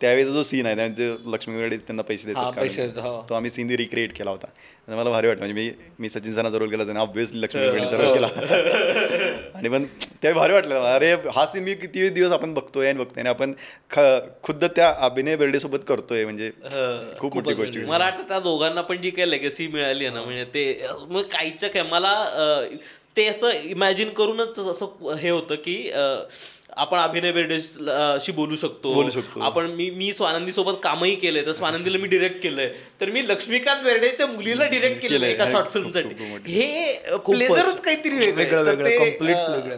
[0.00, 2.86] त्यावेळेचा जो सीन आहे त्यांचे लक्ष्मीकडे त्यांना पैसे हा, देतात पैसे.
[2.86, 3.24] देतात, हो.
[3.28, 4.46] तो आम्ही सीन रिक्रिएट केला होता
[4.88, 7.96] आणि मला भारी वाटलं म्हणजे मी मी सचिन सरांचा रोल केला त्याने ऑब्व्हियसली लक्ष्मी बेर्डेचा
[7.96, 8.26] रोल केला
[9.54, 9.84] आणि पण
[10.22, 10.74] ते भारी वाटलं.
[10.84, 13.52] अरे हा सीन मी किती दिवस आपण बघतोय आणि बघतोय आणि आपण
[13.90, 16.50] ख- खुद्द त्या अभिनय बेर्डे सोबत करतोय म्हणजे
[17.18, 17.86] खूप मोठी गोष्ट आहे.
[17.86, 21.68] मला वाटतं त्या दोघांना पण जी काही लेगसी मिळाली आहे ना म्हणजे ते मग काहीच्या
[21.70, 22.76] काय मला अं,
[23.16, 25.90] ते असं इमॅजिन करूनच असं हे होतं की
[26.76, 29.40] आपण अभिनय बेर्डेशी बोलू शकतो बोलू शकतो.
[29.40, 33.84] आपण मी मी स्वानंदी सोबत कामही केलंय तर स्वानंदीला मी डिरेक्ट केलंय तर मी लक्ष्मीकांत
[33.84, 35.30] बेर्डेच्या मुलीला डिरेक्ट केलंय.
[35.30, 36.08] एका शॉर्ट फिल्मसाठी.
[36.46, 38.64] हे प्लेजरच काहीतरी वेगळं वेगळं.
[38.66, 39.76] तर वेगळं ते, कंप्लीट अं, वेगळं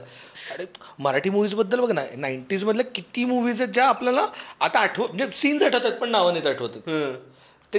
[0.52, 0.64] अरे
[0.98, 4.26] मराठी मूवीजबद्दल बघ ना नाईन्टीज मधल्या किती मूवीज आहेत ज्या आपल्याला
[4.60, 6.88] आता आठव म्हणजे सीन्स आठवतात पण नावं नाहीत आठवतात.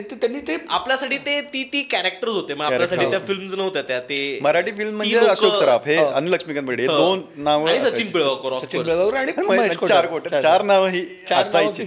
[0.01, 2.53] ते त्यांनी ते आपल्यासाठी ते ती ती कॅरेक्टर्स होते.
[2.53, 6.67] मग आपल्यासाठी त्या फिल्म्स नव्हत्या त्या ते मराठी फिल्म म्हणजे अशोक सराफ हे आणि लक्ष्मीकांत
[6.67, 8.07] बेर्डे हे दोन नावं आणि सचिन.
[8.11, 8.81] पिळगावकर सचिन.
[8.83, 10.05] बेगावकर आणि चार.
[10.05, 11.85] कोट चार नावं ही असायची.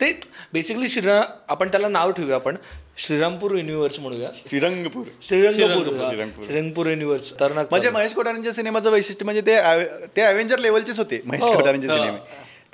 [0.00, 0.12] ते
[0.52, 2.56] बेसिकली श्रीराम आपण त्याला नाव ठेवूया आपण.
[2.98, 4.28] श्रीरामपूर युनिव्हर्स म्हणूया.
[4.34, 5.06] श्रीरंगपूर.
[5.22, 5.94] श्रीरंगपूर.
[5.96, 6.10] हा.
[6.44, 6.86] श्रीरंगपूर.
[6.86, 9.56] युनिव्हर्स तर म्हणजे महेश कोठारेंच्या सिनेमाचं वैशिष्ट्य म्हणजे ते
[10.16, 12.18] ते अव्हेंजर लेवलचेच होते महेश कोठारेंचे सिनेमे.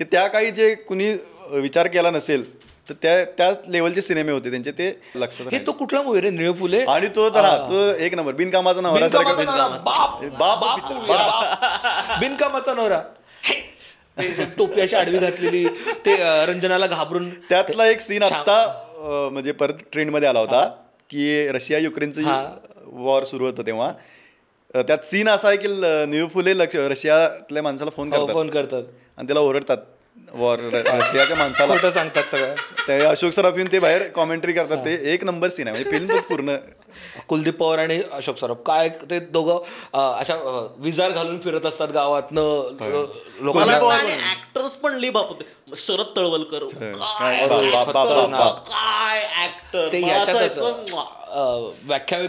[0.01, 1.13] ते त्या काही जे कुणी
[1.53, 2.45] विचार केला नसेल
[2.93, 5.59] तर त्या त्या लेवलचे सिनेमे होते त्यांचे ते लक्षात हे.
[5.67, 6.31] तो कुठला मूवी रे?
[6.31, 6.85] निळे फुले?
[6.85, 9.69] आणि तो तर हा, तो एक नंबर बिनकामाचा नवरा बिनकामाचा सारखा नवरा.
[9.69, 12.21] बाप बाप बाप picture, movie आहे, बाप.
[12.21, 13.01] बिनकामाचा नवरा.
[13.43, 13.55] हे,
[14.19, 15.69] ते टोपी अशी आडवी घातलेली
[16.07, 20.65] ते अं, रंजनाला घाबरून त्यातला एक सीन आत्ता अं, म्हणजे परत ट्रेंडमध्ये आला होता
[21.11, 22.45] की रशिया युक्रेनचं
[22.87, 23.93] वॉर सुरू होतं तेव्हा.
[24.75, 28.27] अं, त्यात सीन असा आहे की ल- निळू फुले लक्ष रशियातल्या माणसाला फोन करतात.
[28.27, 28.83] हो, फोन करतात.
[29.17, 29.77] आणि त्याला ओरडतात.
[30.17, 31.73] वॉर रशियाच्या माणसाला.
[31.75, 32.55] खोटं सांगतात सगळं.
[32.89, 35.77] ते अशोक सराफ येऊन ते बाहेर कॉमेंट्री करतात ते एक नंबर सीन आहे.
[35.77, 36.57] म्हणजे फिल्मच पूर्ण.
[37.29, 40.35] कुलदीप पवार आणि अशोक सराफ काय ते दोघं अशा
[40.79, 42.77] विजार घालून फिरत असतात गावातनं
[43.45, 43.73] लोकांना.
[44.31, 44.95] ऍक्टर्स पण.
[45.01, 45.45] लई बाप होते.
[45.77, 46.65] शरद तळवलकर
[47.15, 47.45] काय
[49.45, 50.01] ऍक्टर ते
[51.85, 52.27] व्याख्या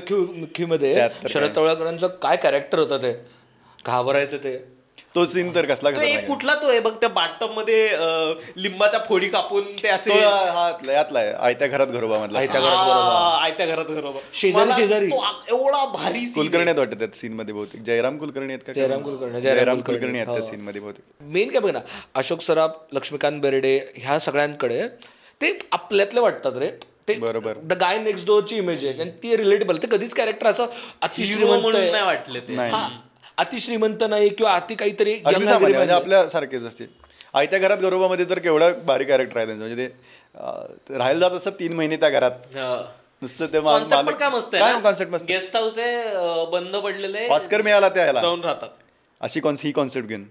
[1.30, 3.13] शरद तळवळकरांचं काय कॅरेक्टर होतं ते?
[3.86, 4.58] घाबरायचं ते.
[5.15, 6.25] तो सीन तर कसला तो एक.
[6.27, 11.20] कुठला तो आहे बघ त्या बाटममध्ये अं, लिंबाच्या फोडी कापून ते असे हा- हा यातला
[11.20, 12.77] आहे आयत्या घरात घरोबा मधला आयत्या घरात.
[12.77, 15.08] हा, आयत्या घरात घरोबा शेजारी- मला शेजारी.
[15.08, 18.74] तो आ- एवढा भारी कुलकर्णी आहेत वाटतं त्यात सीन मध्ये बहुतेक जयराम कुलकर्णी आहेत का
[18.74, 20.41] जयराम कुलकर्णी, जयराम जयराम कुलकर्णी, आहेत त्या हो.
[20.41, 21.79] सीन मध्ये बहुतेक मेन काय बघ ना
[22.15, 24.82] अशोक सराफ लक्ष्मीकांत बेर्डे ह्या सगळ्यांकडे
[25.41, 26.70] ते आपल्यातले वाटतात रे
[27.08, 27.53] ते बरोबर.
[27.63, 30.65] द गाय नेक्स्ट डोअरची इमेज आहे आणि ती रिलेटेबल ते कधीच कॅरेक्टर असं
[31.01, 31.89] अतिश्रीमंत म्हणून.
[31.91, 32.88] नाही वाटले ते हा
[33.38, 35.94] अतिश्रीमंत नाही किंवा अति काहीतरी अगदी सामान्य म्हणजे.
[35.94, 36.86] आपल्या सारखेच असते
[37.34, 39.63] आयत्या घरात गरोबामध्ये तर केवढं भारी कॅरेक्टर आहे त्यांचं.
[39.66, 42.32] म्हणजे ते राहायला जात असतात तीन महिने त्या घरात.
[43.22, 45.25] नुसतं ते मा- कॉन्सेप्ट पण मालक- काय मस्त काय कॉन्सेप्ट मस्त?
[45.25, 48.70] गेस्ट हाऊस आहे अं, बंद पडलेले ऑस्कर मिळाला त्याला जाऊन राहतात.
[49.22, 50.24] अशी कॉन्स ही कॉन्सेप्ट घेऊन.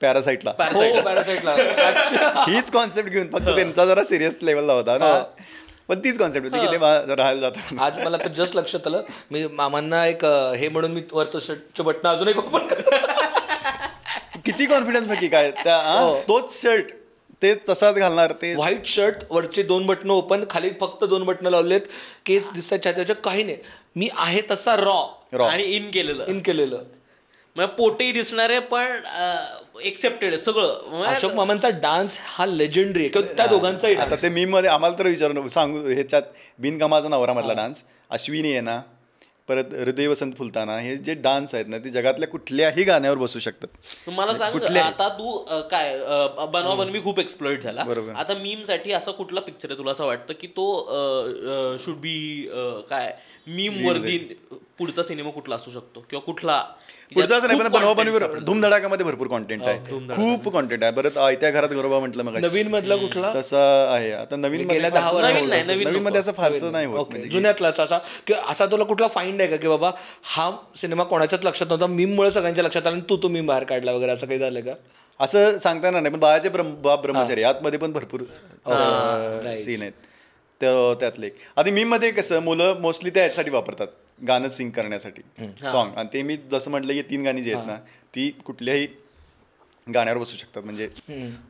[0.00, 1.54] पॅरासाईटला हो Parasite ला.
[2.48, 5.12] हीच कॉन्सेप्ट घेऊन फक्त त्यांचा जरा सिरियस लेवलला होता ना?
[5.88, 9.02] पण तीच कॉन्सेप्ट होती की ते राहायला जातात आज मला तर जस्ट लक्षात आलं.
[9.30, 10.24] मी मामांना एक
[10.58, 12.66] हे म्हणून मी वरचं शर्टचं बटन अजून एक ओपन
[14.44, 15.50] किती कॉन्फिडन्स नक्की काय?
[15.64, 16.12] त्या हा?
[16.28, 16.92] तोच शर्ट
[17.42, 21.80] ते तसाच घालणार ते व्हाईट शर्ट वरचे दोन बटणं ओपन खाली फक्त दोन बटणं लावलेत.
[22.26, 23.56] केस दिसतात छात्याच्या काही नाही.
[23.96, 25.02] मी आहे तसा रॉ
[25.34, 25.48] Raw.
[25.48, 26.24] आणि इन केलेलं.
[26.26, 26.82] इन केलेलं.
[27.58, 29.00] मग पोटेही दिसणारे पण
[29.84, 30.82] एक्सेप्टेड सगळं.
[30.90, 33.08] मग अशोक मामांचा डान्स हा लेजेंडरी आहे.
[33.08, 34.22] किंवा त्या दोघांचाही आता dance.
[34.22, 36.22] ते मीममध्ये आम्हाला तर विचारू सांगू ह्याच्यात
[36.58, 38.80] बिनकामाचा नवरा मधला डान्स अश्विनी आहे ना
[39.48, 43.68] परत हृदय वसंत फुलताना हे जे डान्स आहेत ना ते जगातल्या कुठल्याही गाण्यावर बसू शकतात.
[44.06, 44.88] तुम्हाला सांग कुठल्याही.
[44.88, 45.36] आता तू
[45.70, 45.96] काय
[46.52, 47.84] बनवा बनवी खूप एक्सप्लोइट झाला.
[47.84, 48.12] बरोबर.
[48.12, 52.48] आता मीमसाठी असा कुठला पिक्चर आहे तुला असं वाटतं की तो शुड बी
[52.90, 53.12] काय?
[53.56, 54.18] मीम वर्दी
[54.78, 56.00] पुढचा सिनेमा कुठला असू शकतो?
[56.10, 56.62] किंवा कुठला?
[57.14, 58.26] पुढचं असं नाही पण बनवा.
[58.46, 59.98] धूमधडाकामध्ये भरपूर कॉन्टेंट आहे.
[60.10, 60.92] खूप कॉन्टेंट आहे.
[60.92, 63.32] परत आयत्या घरात गरोबा म्हटलं मग नवीन मधला कुठला?
[63.34, 63.60] तसा
[63.92, 64.12] आहे.
[64.12, 64.66] आता नवीन.
[64.66, 66.20] नवीन मध्ये.
[66.20, 67.06] असं फारसं नाही होत.
[67.10, 69.56] म्हणजे जुन्यातलाच असा की असा तुला कुठला फाईंड आहे का?
[69.56, 69.90] की बाबा
[70.34, 71.86] हा सिनेमा कोणाच्याच लक्षात नव्हता.
[71.86, 74.12] मीम मुळे सगळ्यांच्या लक्षात आला तू तो मीम बाहेर काढला वगैरे.
[74.12, 74.74] असं काही झालं का?
[75.20, 78.20] असं सांगता येणार नाही पण बाळाचे ब्रह्म बाप ब्रह्मचारी आतमध्ये पण भरपूर.
[79.56, 79.92] सीन आहेत.
[80.60, 81.36] त्या- त्यातले एक.
[81.56, 83.86] आधी मीममध्ये कसं मुलं मोस्टली त्या याच्यासाठी वापरतात
[84.28, 85.22] गाणं सिंग करण्यासाठी.
[85.66, 87.76] सॉन्ग आणि ते मी जसं म्हटलं की तीन गाणी जी आहेत ना
[88.14, 88.86] ती कुठल्याही
[89.94, 90.62] गाण्यावर बसू शकतात.
[90.62, 90.88] म्हणजे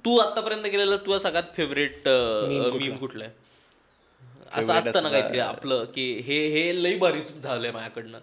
[0.04, 3.24] तू आतापर्यंत गेलेलं तुझं सगळ्यात फेवरेट मीम कुठलं?
[3.24, 3.32] आहे?
[4.52, 8.18] असं असतं ना काहीतरी आपलं की हे हे लई भारी झालंय माझ्याकडनं.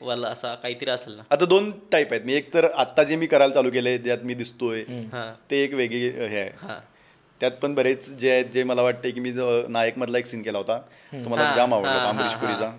[0.00, 1.22] वाला असा काहीतरी असेल ना.
[1.30, 2.22] आता दोन टाईप आहेत.
[2.24, 5.34] मी एक तर आत्ता जे मी करायला चालू केलंय ज्यात मी दिसतोय हा.
[5.50, 6.50] ते एक वेगळी हे आहे.
[6.62, 6.80] हा.
[7.40, 10.42] त्यात पण बरेच जे आहेत जे मला वाटते की मी जो नायक मधला एक सीन
[10.42, 10.78] केला होता
[11.12, 12.32] तो मला जाम आवडला अमरीश.
[12.32, 12.70] पुरीचा.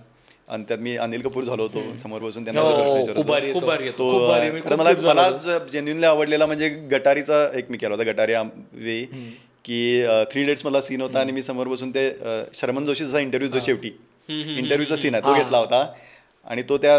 [0.48, 3.06] आणि त्यात मी अनिल कपूर झालो होतो समोर बसून त्यांना हो,
[5.08, 5.32] मला
[5.72, 8.34] जेन्युनली आवडलेला म्हणजे गटारीचा एक मी केला होता गटारी
[8.74, 9.04] वे
[9.66, 12.10] की थ्री डेट्स मला सीन होता आणि मी समोर बसून ते
[12.54, 13.88] शर्मन जोशीचा इंटरव्ह्यू जो शेवटी.
[14.30, 15.86] इंटरव्ह्यूचा सीन आहे तो घेतला होता.
[16.48, 16.96] आणि तो त्या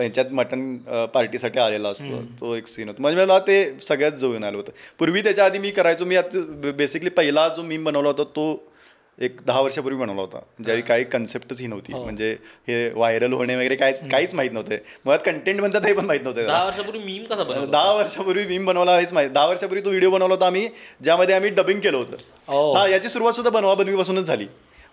[0.00, 0.76] ह्याच्यात मटन
[1.14, 2.22] पार्टीसाठी आलेला असतो.
[2.40, 3.02] तो एक सीन होता.
[3.02, 4.72] म्हणजे मला ते सगळ्यात जवळून आलं होतं.
[4.98, 6.40] पूर्वी त्याच्या आधी मी करायचो मी आता
[6.76, 8.72] बेसिकली पहिला जो मीम बनवला होता तो
[9.20, 10.38] एक दहा वर्षापूर्वी बनवला होता.
[10.64, 11.92] ज्यावेळी काही कन्सेप्टच ही नव्हती.
[11.94, 12.36] म्हणजे
[12.68, 14.78] हे व्हायरल होणे वगैरे काहीच काहीच माहीत नव्हते.
[15.04, 16.46] मुळात कंटेंट म्हणतात हे पण माहीत नव्हतं.
[16.46, 20.10] दहा वर्षापूर्वी मीम कसा बनवला दहा वर्षापूर्वी मीम बनवला हेच माहिती दहा वर्षापूर्वी तो व्हिडिओ
[20.10, 20.68] बनवला होता आम्ही
[21.02, 21.96] ज्यामध्ये आम्ही डबिंग केलं.
[21.96, 22.78] होतं.
[22.78, 22.88] हा.
[22.88, 24.46] याची सुरुवात सुद्धा बनवा बनवीपासूनच झाली.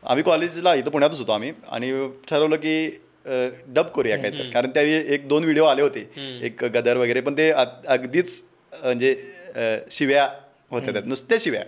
[0.03, 1.51] आम्ही कॉलेजला इथं पुण्यातच होतो आम्ही.
[1.69, 3.01] आणि ठरवलं की
[3.67, 4.43] डब करूया काहीतरी.
[4.51, 6.09] कारण त्यावेळी एक दोन व्हिडिओ आले होते.
[6.45, 7.21] एक गदर वगैरे.
[7.21, 8.43] पण ते अग- अगदीच
[8.83, 9.23] म्हणजे
[9.91, 10.29] शिव्या
[10.69, 11.03] होत्या त्यात.
[11.07, 11.63] नुसत्या शिव्या.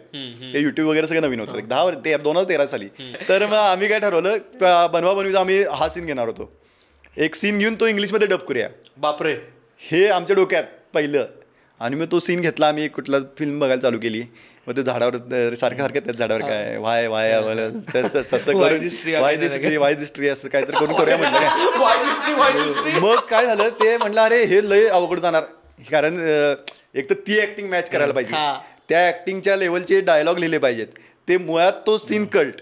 [0.53, 1.51] ते युट्यूब वगैरे सगळं नवीन होतं.
[1.67, 2.87] दहा वर- ते दोन हजार तेरा साली.
[3.29, 4.37] तर मग आम्ही काय ठरवलं
[4.91, 6.61] बनवा बनवीचा आम्ही हा सीन घेणार होतो.
[7.17, 8.69] एक सीन घेऊन तो इंग्लिशमध्ये डब करूया.
[8.97, 9.35] बापरे.
[9.79, 11.25] हे आमच्या डोक्यात पहिलं.
[11.81, 14.23] आणि मग तो सीन घेतला आम्ही कुठला फिल्म बघायला चालू केली.
[14.67, 15.15] मग तो झाडावर
[15.53, 17.55] सारखं सारखं त्याच झाडावर काय वाय वाय वाय,
[17.95, 22.99] तस- करून why again this and tree why this tree असं काहीतरी करून करूया म्हटलं
[23.01, 25.43] मग काय झालं ते म्हटलं अरे हे लय अवघड जाणार.
[25.91, 26.19] कारण
[26.95, 28.33] एक तर ती ऍक्टिंग मॅच करायला पाहिजे.
[28.89, 30.87] त्या ऍक्टिंगच्या लेवलचे डायलॉग लिहिले पाहिजेत.
[31.27, 32.61] ते मुळात तो सीन कल्ट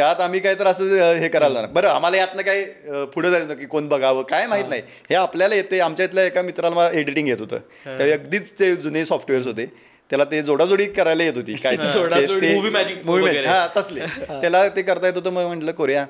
[0.00, 3.66] त्यात आम्ही काय तर असं हे करायला बरं आम्हाला यातनं काय अं, पुढे जायचं की
[3.66, 4.82] कोण बघावं काय माहीत नाही.
[5.10, 7.58] हे आपल्याला येते आमच्या इथल्या एका मित्राला एडिटिंग येत होतं.
[7.84, 9.66] त्यावेळी अगदीच ते जुने सॉफ्टवेअर्स होते.
[10.10, 13.04] त्याला ते जोडाजोडी करायला येत होती काय magic.
[13.06, 13.46] वगैरे.
[13.46, 14.00] हा तसले.
[14.30, 16.06] त्याला ते करता येत होतं मग म्हटलं करूया.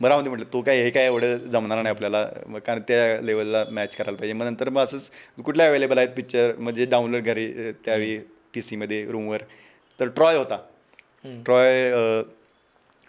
[0.00, 2.24] बरं दे म्हटलं तो काय हे काय एवढं जमणार नाही आपल्याला.
[2.66, 4.32] कारण त्या लेवलला मॅच करायला पाहिजे.
[4.32, 5.10] मग नंतर मग असंच
[5.44, 7.46] कुठल्या अवेलेबल आहेत पिक्चर म्हणजे डाउनलोड घरी
[7.84, 8.18] त्यावेळी
[8.54, 9.42] पी सीमध्ये रूमवर
[10.00, 10.56] तर ट्रॉय होता.
[11.44, 11.92] ट्रॉय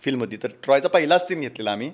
[0.03, 0.37] फिल्म होती.
[0.43, 1.91] तर ट्रॉयचा पहिलाच सीन घेतलेला आम्ही.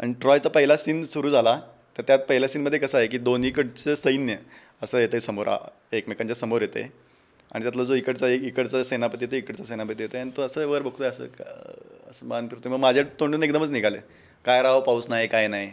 [0.00, 1.60] आणि ट्रॉयचा पहिला सीन सुरू झाला.
[1.98, 4.36] तर त्यात पहिल्या सीनमध्ये कसं आहे की दोन्हीकडचं सैन्य
[4.82, 5.48] असं येते समोर
[5.92, 6.82] एकमेकांच्या समोर येते
[7.52, 10.82] आणि त्यातला जो इकडचा एक इकडचा सेनापती येतो इकडचा सेनापती येतो आणि तो असं वर
[10.82, 11.24] बघतोय असं
[12.10, 12.72] असं मान फिरतोय.
[12.72, 13.98] मग माझ्या तोंडून एकदमच निघाले.
[14.44, 15.72] काय राव पाऊस नाही काय नाही.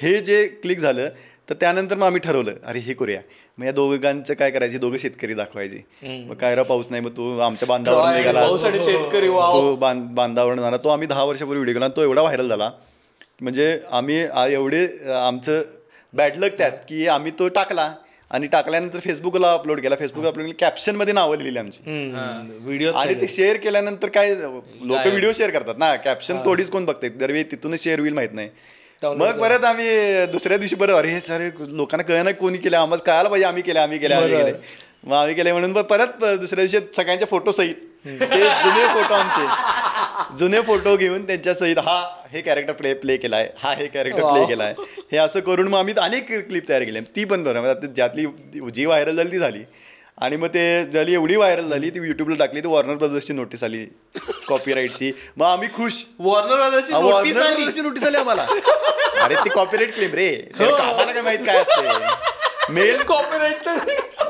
[0.00, 1.08] हे जे क्लिक झालं
[1.48, 3.20] तर त्यानंतर मग आम्ही ठरवलं अरे हे करूया.
[3.58, 4.78] मग या दोघांचं काय करायची?
[4.78, 5.78] दोघं शेतकरी दाखवायची.
[6.28, 8.46] मग काय राव पाऊस नाही मग तू आमच्या बांधावर निघाला.
[8.84, 12.70] शेतकरी तो बांधावर झाला तो आम्ही दहा वर्षापूर्वी व्हिडिओ केला आणि तो एवढा व्हायरल झाला.
[13.40, 14.16] म्हणजे आम्ही
[14.52, 15.62] एवढे आमचं
[16.14, 17.92] बॅड लक त्यात की आम्ही तो टाकला.
[18.30, 19.96] आणि टाकल्यानंतर फेसबुकला अपलोड केला.
[19.96, 20.54] फेसबुकला अपलोड केली.
[20.60, 22.10] कॅप्शनमध्ये नावं लिहिली आमची.
[22.64, 25.94] व्हिडिओ आणि ते शेअर केल्यानंतर काय लोक व्हिडिओ शेअर करतात ना.
[25.96, 28.48] कॅप्शन थोडीच कोण बघते दरवेळी तिथूनच शेअर होईल माहीत नाही.
[29.04, 33.28] मग परत आम्ही दुसऱ्या दिवशी परत अरे सर लोकांना कळ नाही कोणी केलं आम्हाला कळायला
[33.28, 34.52] पाहिजे आम्ही केले आम्ही केले आम्ही केले.
[35.04, 37.74] मग आम्ही केले म्हणून परत दुसऱ्या दिवशी सगळ्यांच्या फोटो सहित.
[38.04, 40.36] ते जुने फोटो आमचे.
[40.38, 42.00] जुने फोटो घेऊन त्यांच्या सहित हा
[42.32, 44.74] हे कॅरेक्टर प्ले प्ले केलाय हा हे कॅरेक्टर प्ले केलाय.
[45.12, 48.26] हे असं करून मग आम्ही अनेक क्लिप तयार केल्या ती पण बरं आता ज्यातली
[48.74, 49.62] जी व्हायरल झाली ती झाली.
[50.18, 53.84] आणि मग ते झाली एवढी व्हायरल झाली ती युट्यूबला टाकली ती वॉर्नर ब्रदर्सची नोटीस आली.
[54.48, 55.94] कॉपीराईटची मग आम्ही खुश.
[56.18, 56.92] वॉर्नर ब्रदर्सची
[57.82, 58.16] नोटीस आली.
[58.16, 58.46] आम्हाला.
[59.22, 60.28] अरे ते कॉपीराईट क्लेम रे.
[60.60, 63.68] आम्हाला काय माहीत काय असते मेल कॉपीराईट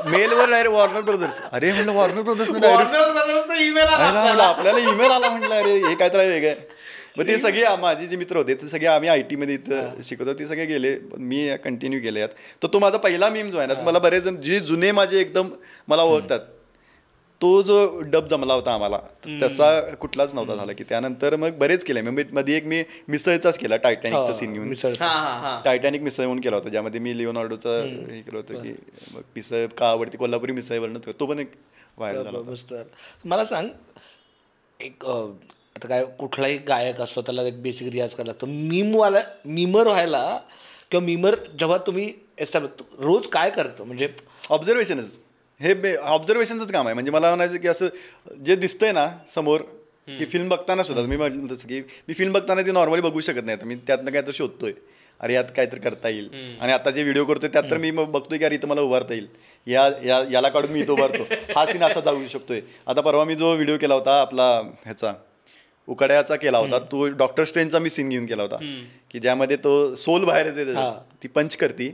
[0.05, 3.57] मेलवर डायरेक्ट वॉर्नर ब्रदर्स अरे म्हणलं वॉर्नर ब्रदर्स आपल्याला.
[4.79, 6.53] ईमेल आला म्हटलं अरे हे काय तर वेगळं
[7.17, 10.33] मग ते सगळे माझे जे मित्र होते ते सगळे आम्ही आय टी मध्ये इथं शिकवतो
[10.39, 10.95] ते सगळे गेले.
[10.95, 12.29] पण मी कंटिन्यू केले यात.
[12.63, 15.19] तर तो माझा पहिला मीम जो आहे ना तो मला बरेच जण जे जुने माझे
[15.19, 15.49] एकदम
[15.87, 16.39] मला ओळखतात
[17.41, 18.97] तो जो डब जमला होता आम्हाला
[19.41, 19.69] तसा
[20.01, 20.83] कुठलाच नव्हता झाला की.
[20.83, 22.01] त्यानंतर मग बरेच केले.
[22.01, 24.67] मी मध्ये एक मी मिसळचाच केला टायटॅनिकचा सीन घेऊन.
[24.67, 25.59] मिसळ हा हा हा.
[25.65, 28.73] टायटॅनिक मिसळ म्हणून केला होता ज्यामध्ये मी लिओनार्डोचा हे केलं होतं की
[29.13, 31.51] मग मिसळ का आवडती कोल्हापुरी मिसळ वर्णन तो पण एक
[31.97, 32.83] व्हायरल झाला
[33.25, 33.67] मला सांग
[34.79, 35.05] एक
[35.75, 38.45] आता काय कुठलाही गायक असतो त्याला एक बेसिक रियाज करायला लागतो.
[38.45, 40.21] मीमवाला मीमर व्हायला
[40.91, 43.83] किंवा मीमर जेव्हा तुम्ही एस्टॅब्लिश रोज काय करतो?
[43.83, 44.07] म्हणजे
[44.49, 45.13] ऑब्झर्वेशनच
[45.59, 46.93] हे ऑब्झर्वेशनच काम आहे.
[46.93, 47.87] म्हणजे मला म्हणायचं की असं
[48.45, 49.61] जे दिसतंय ना समोर
[50.07, 51.17] की फिल्म बघताना सुद्धा मी
[51.51, 53.57] तसं की मी फिल्म बघताना ती नॉर्मली बघू शकत नाही.
[53.61, 54.71] तर मी त्यातनं काय तर शोधतोय.
[55.19, 56.29] अरे यात काय तर करता येईल.
[56.61, 59.13] आणि आता जे व्हिडिओ करतोय त्यात तर मी मग बघतोय की अरे इथं मला उभारता
[59.13, 59.27] येईल.
[59.67, 61.23] या या याला काढून मी इथं उभारतो.
[61.55, 62.61] हा सीन असा जाऊ शकतोय.
[62.87, 64.51] आता परवा मी जो व्हिडिओ केला होता आपला
[64.83, 65.13] ह्याचा
[65.87, 66.79] उकड्याचा केला होता.
[66.91, 68.57] तो डॉक्टर स्ट्रेनचा मी सीन घेऊन केला होता.
[69.11, 70.73] की ज्यामध्ये तो सोल बाहेर येते.
[71.23, 71.91] ती पंच करती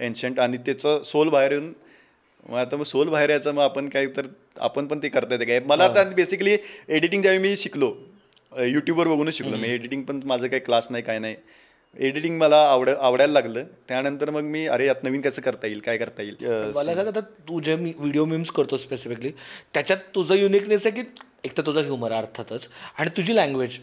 [0.00, 1.72] एन्शंट आणि त्याचं सोल बाहेर येऊन
[2.48, 4.26] मग आता मग सोल बाहेर यायचं मग आपण काय तर
[4.60, 5.60] आपण पण ते करता येते काय?
[5.66, 6.56] मला आता बेसिकली
[6.88, 7.92] एडिटिंग ज्यावेळी मी शिकलो
[8.52, 9.56] यूट्यूबवर बघूनच शिकलो.
[9.56, 11.36] मी एडिटिंग पण माझं काही क्लास नाही काय नाही.
[11.96, 13.64] एडिटिंग मला आवड आवडायला लागलं.
[13.88, 15.80] त्यानंतर मग मी अरे यात नवीन कसं करता येईल?
[15.80, 16.36] काय करता येईल?
[16.74, 19.30] मला सांग आता तू जे मी व्हिडिओ मीम्स करतो स्पेसिफिकली
[19.74, 21.08] त्याच्यात तुझं युनिकनेस आहे की
[21.44, 23.78] एक तर तुझा ह्युमर अर्थातच आणि तुझी लँग्वेज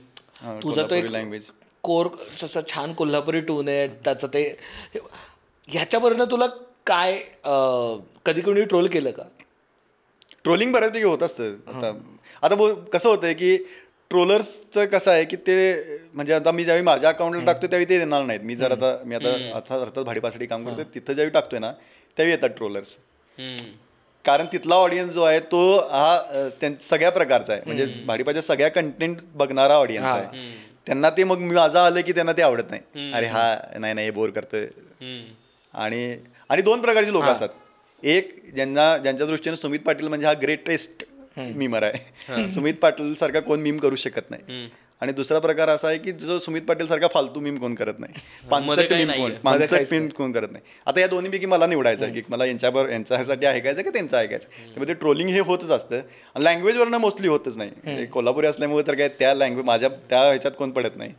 [0.63, 1.49] तुझा तो language.
[1.83, 2.07] कोर
[2.43, 4.43] तसं छान कोल्हापुरी टून आहे त्याचं ते
[5.67, 6.45] ह्याच्यावरनं तुला
[6.85, 7.17] काय
[8.25, 9.23] कधी कोणी ट्रोल केलं का?
[10.43, 11.55] ट्रोलिंग बऱ्यापैकी होत असतं.
[11.67, 11.91] आता
[12.43, 12.55] आता
[12.93, 13.57] कसं होतंय की
[14.11, 15.55] ट्रोलर्सचं कसं आहे की ते
[16.13, 18.39] म्हणजे आता मी ज्यावेळी माझ्या अकाउंटला टाकतो त्यावेळी ते देणार नाहीत.
[18.43, 21.71] मी जर आता मी आता आता अर्थात भाडीपासाठी काम करतोय तिथं ज्यावेळी टाकतोय ना
[22.17, 22.95] त्यावेळी येतात ट्रोलर्स.
[24.25, 26.49] कारण तिथला ऑडियन्स जो आहे तो हा
[26.81, 27.61] सगळ्या प्रकारचा आहे.
[27.65, 30.47] म्हणजे भाडीपाच्या सगळ्या कंटेंट बघणारा ऑडियन्स आहे.
[30.87, 33.11] त्यांना ते मग माझं आलं की त्यांना ते आवडत नाही.
[33.13, 34.65] अरे हा नाही नाही बोर करतोय.
[35.73, 36.15] आणि
[36.49, 37.49] आणि दोन प्रकारची लोक असतात.
[38.03, 41.03] एक ज्यांना ज्यांच्या दृष्टीने सुमित पाटील म्हणजे हा ग्रेटेस्ट
[41.39, 42.47] मीमर आहे.
[42.49, 44.69] सुमित पाटील सारखा कोण मीम करू शकत नाही.
[45.01, 48.13] आणि दुसरा प्रकार असा आहे की जो सुमित पाटील सारखा फालतू मीम कोण करत नाही.
[48.51, 49.37] पानसट मीम कोण नाहीये.
[49.43, 50.63] पानसट मीम कोण करत नाही.
[50.85, 54.47] आता या दोन्हीपैकी मला निवडायचं आहे की मला यांच्याबरोबर यांच्यासाठी ऐकायचं की त्यांचं ऐकायचं?
[54.47, 56.01] त्यामुळे ट्रोलिंग हे होतच असतं.
[56.39, 57.71] लँग्वेजवरनं मोस्टली होतच नाही.
[57.85, 61.13] हे कोल्हापुरी असल्यामुळे तर काय त्या लँग्वेज माझ्या त्या ह्याच्यात कोण पडत नाही.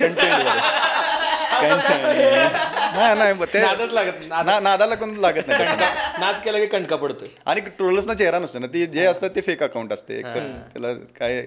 [1.62, 3.14] नाही.
[3.14, 4.28] नाही मग ते नादच लागत नाही.
[4.28, 5.76] नाद- ना- नादाला कोण लागत नाही तसं.
[6.20, 7.28] नाद केला की कणका पडतोय.
[7.46, 10.18] आणि ट्रोलर्सना चेहरा नसतो ना ते जे असतात ते फेक अकाउंट असते.
[10.18, 11.40] एक तर त्याला काय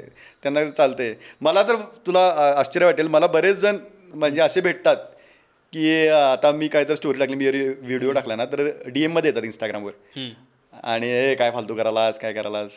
[0.43, 1.13] त्यांना चालतंय.
[1.41, 1.76] मला तर
[2.08, 3.08] तुला अ, आश्चर्य वाटेल.
[3.08, 3.78] मला बरेच जण
[4.13, 4.96] म्हणजे असे भेटतात
[5.74, 7.50] की अ, आता मी काय तर स्टोरी टाकली मी
[7.82, 9.91] व्हिडिओ टाकला ना तर डीएममध्ये येतात इंस्टाग्रामवर
[10.84, 12.20] आणि काय फालतू करायलास?
[12.20, 12.72] काय करायलास?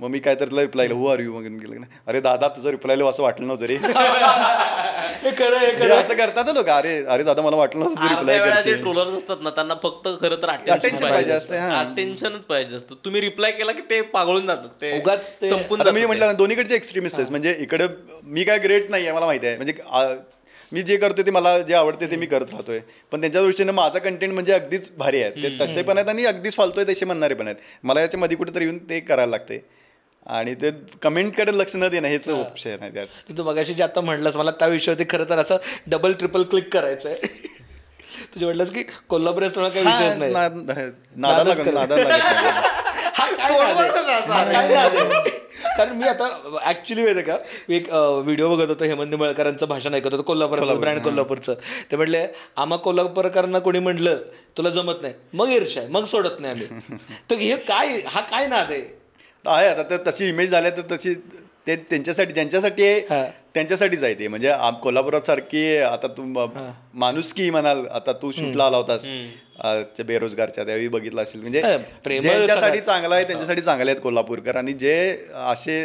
[0.00, 1.82] मग मी काय तर रिप्लाय हु आर यू मग गेलं.
[2.06, 3.74] अरे दादा तुझं रिप्लाय असं वाटलं नव्हतं रे.
[5.24, 5.90] हे खरं हे हे.
[5.90, 6.68] असं करतात लोक.
[6.68, 10.72] अरे अरे दादा मला वाटलं नव्हतं रिप्लाय ट्रोलर्स असतात ना त्यांना फक्त खरं तर Attention
[10.72, 11.80] अटेन्शन पाहिजे असते, हा.
[11.80, 12.94] अटेन्शनच पाहिजे असतं.
[13.04, 14.68] तुम्ही रिप्लाय केला की ते पागळून जातात.
[14.80, 17.86] ते उगाच संपून मी म्हटलं ना दोन्हीकडचे एक्स्ट्रीमिस्ट आहे म्हणजे इकडे
[18.22, 19.56] मी काय ग्रेट नाही आहे मला माहिती आहे.
[19.56, 19.72] म्हणजे
[20.72, 22.80] मी जे करतोय ते मला जे आवडते ते मी करत राहतोय.
[23.12, 25.30] पण त्यांच्या दृष्टीने माझा कंटेंट म्हणजे अगदीच भारी आहे.
[25.30, 27.56] ते तसे पण आहेत आणि अगदीच फालतोय तसे म्हणणारे पण आहेत.
[27.82, 29.83] मला याच्यामध्ये कुठेतरी येऊन ते करायला लागते
[30.26, 30.70] आणि ते
[31.02, 33.06] कमेंटकडे लक्ष न देणं हेच ऑप्शन आहे त्यात.
[33.38, 35.56] तू मगाशी जे आता म्हणलंस मला त्या विषयावरती खरं तर असं
[35.86, 37.52] डबल ट्रिपल क्लिक करायचं आहे
[38.34, 40.32] तुझे म्हटलंस की कोल्हापूर असताना काही विषयच नाही.
[43.14, 43.24] हा?
[44.28, 45.22] हा?
[45.76, 46.24] कारण मी आता
[46.64, 47.36] ऍक्च्युली माहिती आहे का
[47.68, 47.88] मी एक
[48.24, 51.54] व्हिडिओ बघत होतो हेमंत निंबाळकरांचं भाषण ऐकत होतो कोल्हापूरचं ब्रँड कोल्हापूरचं.
[51.90, 54.18] ते म्हटले आम्हा कोल्हापूरकरांना कोणी म्हटलं
[54.56, 55.14] तुला जमत नाही.
[55.32, 56.96] मग ईर्ष्या आहे, मग सोडत नाही आम्ही.
[57.30, 59.03] तर हे काय हा काय नाद आहे?
[59.44, 61.14] आहे आता तर तशी इमेज झाल्या तर तशी
[61.66, 62.82] ते त्यांच्यासाठी ज्यांच्यासाठी.
[62.82, 63.00] आहे
[63.54, 64.28] त्यांच्यासाठीच आहे ते.
[64.28, 64.52] म्हणजे
[64.82, 69.04] कोल्हापुरात सारखी आता तू म- माणुसकी म्हणाल आता तू शूटला आला होतास.
[70.06, 71.40] बेरोजगारच्या त्यावेळी बघितलं असेल.
[71.40, 71.60] म्हणजे
[72.20, 72.80] ज्यांच्यासाठी.
[72.80, 74.56] चांगलं आहे त्यांच्यासाठी चांगले आहेत कोल्हापूरकर.
[74.56, 75.82] आणि जे असे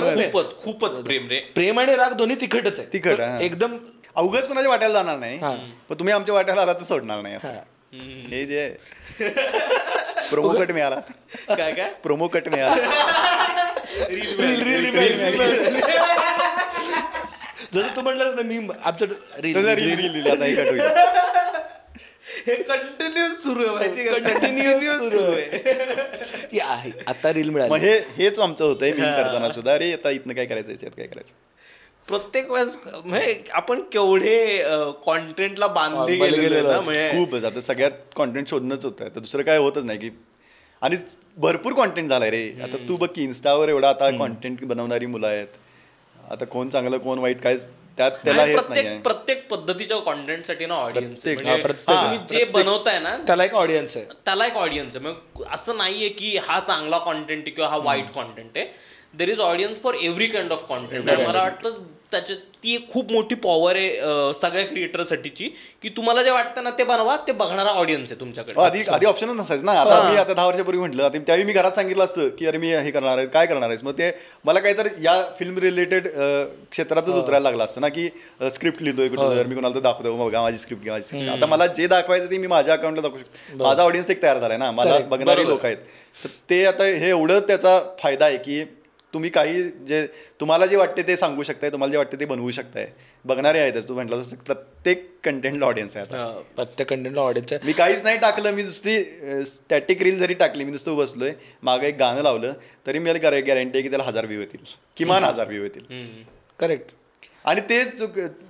[0.00, 0.30] म्हणजे.
[0.30, 1.38] खूपच खूपच प्रेम रे.
[1.54, 2.88] प्रेम आणि राग दोन्ही तिखटच आहे.
[2.92, 3.38] तिखट, हा.
[3.40, 3.76] एकदम
[4.16, 5.38] अवघच कोणाच्या वाट्याला जाणार नाही.
[5.88, 7.48] पण तुम्ही आमच्या वाट्याला आला तर सोडणार नाही असं.
[7.48, 7.60] हा.
[8.28, 8.76] हे जे
[10.30, 11.00] प्रोमो कट मिळाला.
[11.48, 11.90] काय काय?
[12.02, 12.74] प्रोमो कट मिळाला.
[17.74, 19.52] जसं तू म्हटलंस ना मी आमचं हे.
[22.46, 25.58] हे कंटिन्युअस सुरू आहे कंटिन्युअस सुरू आहे.
[26.52, 26.90] ती आहे.
[27.06, 27.78] आता रील मिळाली.
[27.86, 29.72] हे हेच आमचं होतंय मी करताना सुद्धा.
[29.74, 31.32] अरे आता इथनं काय करायचं याच्यात काय करायचं?
[32.08, 34.62] प्रत्येक वेळेस म्हणजे आपण केवढे
[35.06, 36.76] कॉन्टेंटला बांधले बांधले गेलेलो गेलेलो आहे.
[36.76, 40.10] ना म्हणजे खूप आता सगळ्यात कॉन्टेंट शोधणंच होतं तर दुसरं काय होतच नाही की
[40.82, 40.96] आणि
[41.36, 42.42] भरपूर कॉन्टेंट झालाय रे.
[42.62, 45.46] आता तू बघ की इन्स्टावर एवढा आता कॉन्टेंट बनवणारी मुलं आहेत.
[46.30, 47.56] आता कोण चांगलं कोण वाईट काय
[47.98, 52.44] त्यात त्याला आणि हेच नाही प्रत्येक प्रत्येक पद्धतीच्या कॉन्टेंटसाठी ना ऑडियन्स हा, प्रत्येक- तुम्ही जे
[52.44, 54.04] बनवताय ना त्याला एक ऑडियन्स आहे.
[54.24, 55.04] त्याला एक ऑडियन्स आहे.
[55.06, 58.66] मग असं नाहीये की हा चांगला कॉन्टेंट आहे किंवा हा वाईट कॉन्टेंट आहे.
[59.14, 63.10] There is audience for every kind of content आणि मला वाटतं त्याच्यात ती एक खूप
[63.12, 65.48] मोठी पॉवर आहे सगळ्या क्रिएटरसाठीची
[65.82, 68.54] की तुम्हाला जे वाटतं ना ते बनवा ते बघणारा ऑडियन्स आहे तुमच्याकडे.
[68.56, 69.72] हो, आधी आधी ऑप्शनच नसायचं ना.
[69.72, 72.72] आता मी आता दहा वर्षापूर्वी म्हटलं आता त्यावेळी मी घरात सांगितलं असतं की अरे मी
[72.74, 73.84] हे करणार आहे काय करणार आहेस?
[73.84, 74.10] मग ते
[74.44, 76.08] मला काहीतरी या फिल्म रिलेटेड
[76.70, 78.08] क्षेत्रातच उतरायला लागलं असतं ना की
[78.54, 81.86] स्क्रिप्ट लिहितोय कुठं मी कोणाला दाखवतो बघा माझी स्क्रिप्ट घ्या माझी स्क्रिप्ट आता मला जे
[81.86, 83.64] दाखवायचं ते मी माझ्या अकाउंटला दाखवू शकतो.
[83.64, 84.70] माझा ऑडियन्स एक तयार झालाय ना.
[84.70, 85.76] मला बघणारे लोक आहेत.
[86.24, 88.62] तर ते आता हे एवढं त्याचा फायदा आहे की
[89.14, 90.06] तुम्ही काही जे
[90.40, 92.86] तुम्हाला जे वाटते ते सांगू शकताय तुम्हाला जे वाटते ते बनवू शकताय.
[93.24, 96.40] बघणारे आहेतच तू म्हटलं तसं प्रत्येक कंटेंटला ऑडियन्स आहे आता.
[96.56, 97.60] प्रत्येक कंटेंटला ऑडियन्स आहे.
[97.66, 98.98] मी काहीच नाही टाकलं मी नुसती
[99.46, 102.52] स्टॅटिक रील जरी टाकली मी नुसतं बसलोय मागं एक गाणं लावलं
[102.86, 104.64] तरी मला गॅरंटी आहे की त्याला हजार व्ह्यू येतील.
[104.96, 106.24] किमान हजार व्ह्यू येतील.
[106.60, 106.92] करेक्ट
[107.44, 107.82] आणि ते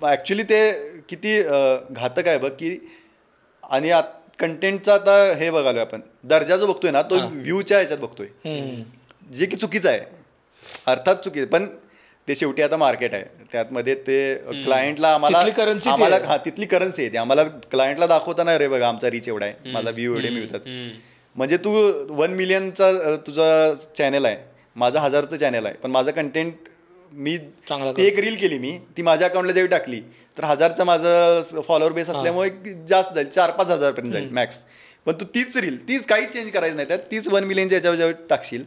[0.03, 0.71] ॲक्च्युली ते
[1.09, 2.79] किती घातक आहे बघ की
[3.63, 3.91] आणि
[4.39, 6.01] कंटेंटचा आता हे बघालोय आपण.
[6.25, 8.27] दर्जा जो बघतोय ना तो व्ह्यूच्या ह्याच्यात बघतोय.
[9.31, 10.01] जे की चुकीचं आहे.
[10.87, 11.45] अर्थात चुकी.
[11.45, 11.67] पण
[12.29, 13.25] ते शेवटी आता मार्केट आहे.
[13.53, 15.39] त्यातमध्ये ते क्लायंटला आम्हाला
[15.91, 16.19] आम्हाला.
[16.27, 17.17] हा तिथली करन्सी आहे ती.
[17.17, 19.71] आम्हाला क्लायंटला दाखवताना रे बघा आमचा रीच एवढा आहे.
[19.73, 20.69] माझा व्ह्यू एवढे मिळतात.
[21.37, 21.71] म्हणजे तू
[22.11, 24.37] वन मिलियनचा तुझा चॅनल आहे.
[24.77, 25.75] माझा हजारचं चॅनल आहे.
[25.83, 26.55] पण माझं कंटेंट
[27.13, 27.37] मी
[27.97, 28.79] ती एक रील केली मी.
[28.97, 30.01] ती माझ्या अकाउंटला जेव्हा टाकली
[30.37, 32.51] तर हजारचं माझं फॉलोअर बेस असल्यामुळे
[32.89, 33.29] जास्त जाईल.
[33.29, 34.65] चार पाच हजारपर्यंत जाईल मॅक्स
[35.07, 36.89] पण तू तीच रील तीच काहीच चेंज करायचं नाही.
[36.89, 38.65] त्यात तीच वन मिलियनच्या याच्यावर जेव्हा टाकशील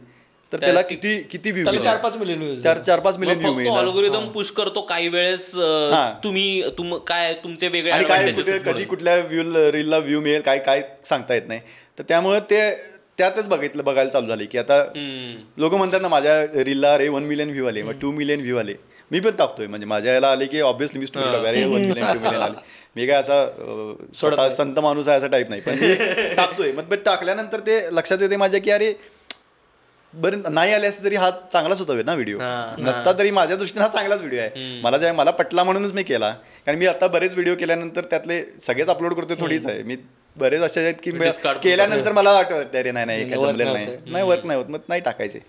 [0.52, 4.28] तर त्याला किती किती व्ह्यू चार पाच मिलियन व्ह्यूज चार चार पाच मिलियन व्ह्यू अल्गोरिदम
[4.28, 6.12] पुश करतो काही वेळेस हा.
[6.24, 10.82] तुम्ही तुम काय तुमचे वेगळे आणि काय कधी कुठल्या व्ह्यू रीलला व्ह्यू मिळेल काय काय
[11.04, 11.60] सांगता येत नाही.
[11.98, 12.60] तर त्यामुळे ते
[13.18, 14.82] त्यातच बघितलं बघायला चालू झाले की आता.
[15.58, 17.82] लोक म्हणतात ना माझ्या रीलला अरे वन मिलियन व्ह्यू आले.
[17.82, 18.74] मग टू मिलियन व्ह्यू आले.
[19.10, 19.66] मी पण टाकतोय.
[19.66, 22.54] म्हणजे माझ्या याला आले की ऑब्विसली मी स्टोरी अरे वन मिलियन टू मिलियन आले.
[22.96, 23.44] मी काय असा
[24.16, 25.60] स्वतः संत माणूस आहे असा टाईप नाही.
[25.60, 25.94] पण मी
[26.36, 26.72] टाकतोय.
[26.72, 28.92] मग पण टाकल्यानंतर ते लक्षात येते माझ्या की अरे
[30.14, 32.38] बरं नाही आले असते तरी हा चांगलाच होता ना व्हिडिओ
[32.78, 34.80] नसता तरी माझ्या दृष्टीने हा चांगलाच व्हिडिओ आहे.
[34.82, 36.30] मला जे मला पटला म्हणूनच मी केला.
[36.66, 39.82] कारण मी आता बरेच व्हिडिओ केल्यानंतर त्यातले सगळेच अपलोड करतोय थोडीच आहे.
[39.82, 39.96] मी
[40.36, 41.10] बरेच असे आहेत की
[41.62, 44.68] केल्यानंतर मला वाटत अरे नाही नाही नाही वर्क नाही होत.
[44.70, 45.40] मग नाही टाकायचे.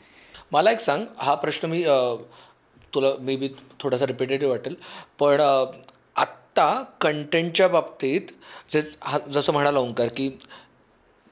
[0.52, 1.84] मला एक सांग हा प्रश्न मी
[2.94, 3.48] तुला मे बी
[3.80, 4.76] थोडासा रिपिटेटिव्ह वाटेल.
[5.20, 5.42] पण
[6.16, 6.72] आत्ता
[7.02, 8.32] कंटेंटच्या बाबतीत
[8.74, 10.30] जे हा जसं म्हणाला ओंकार की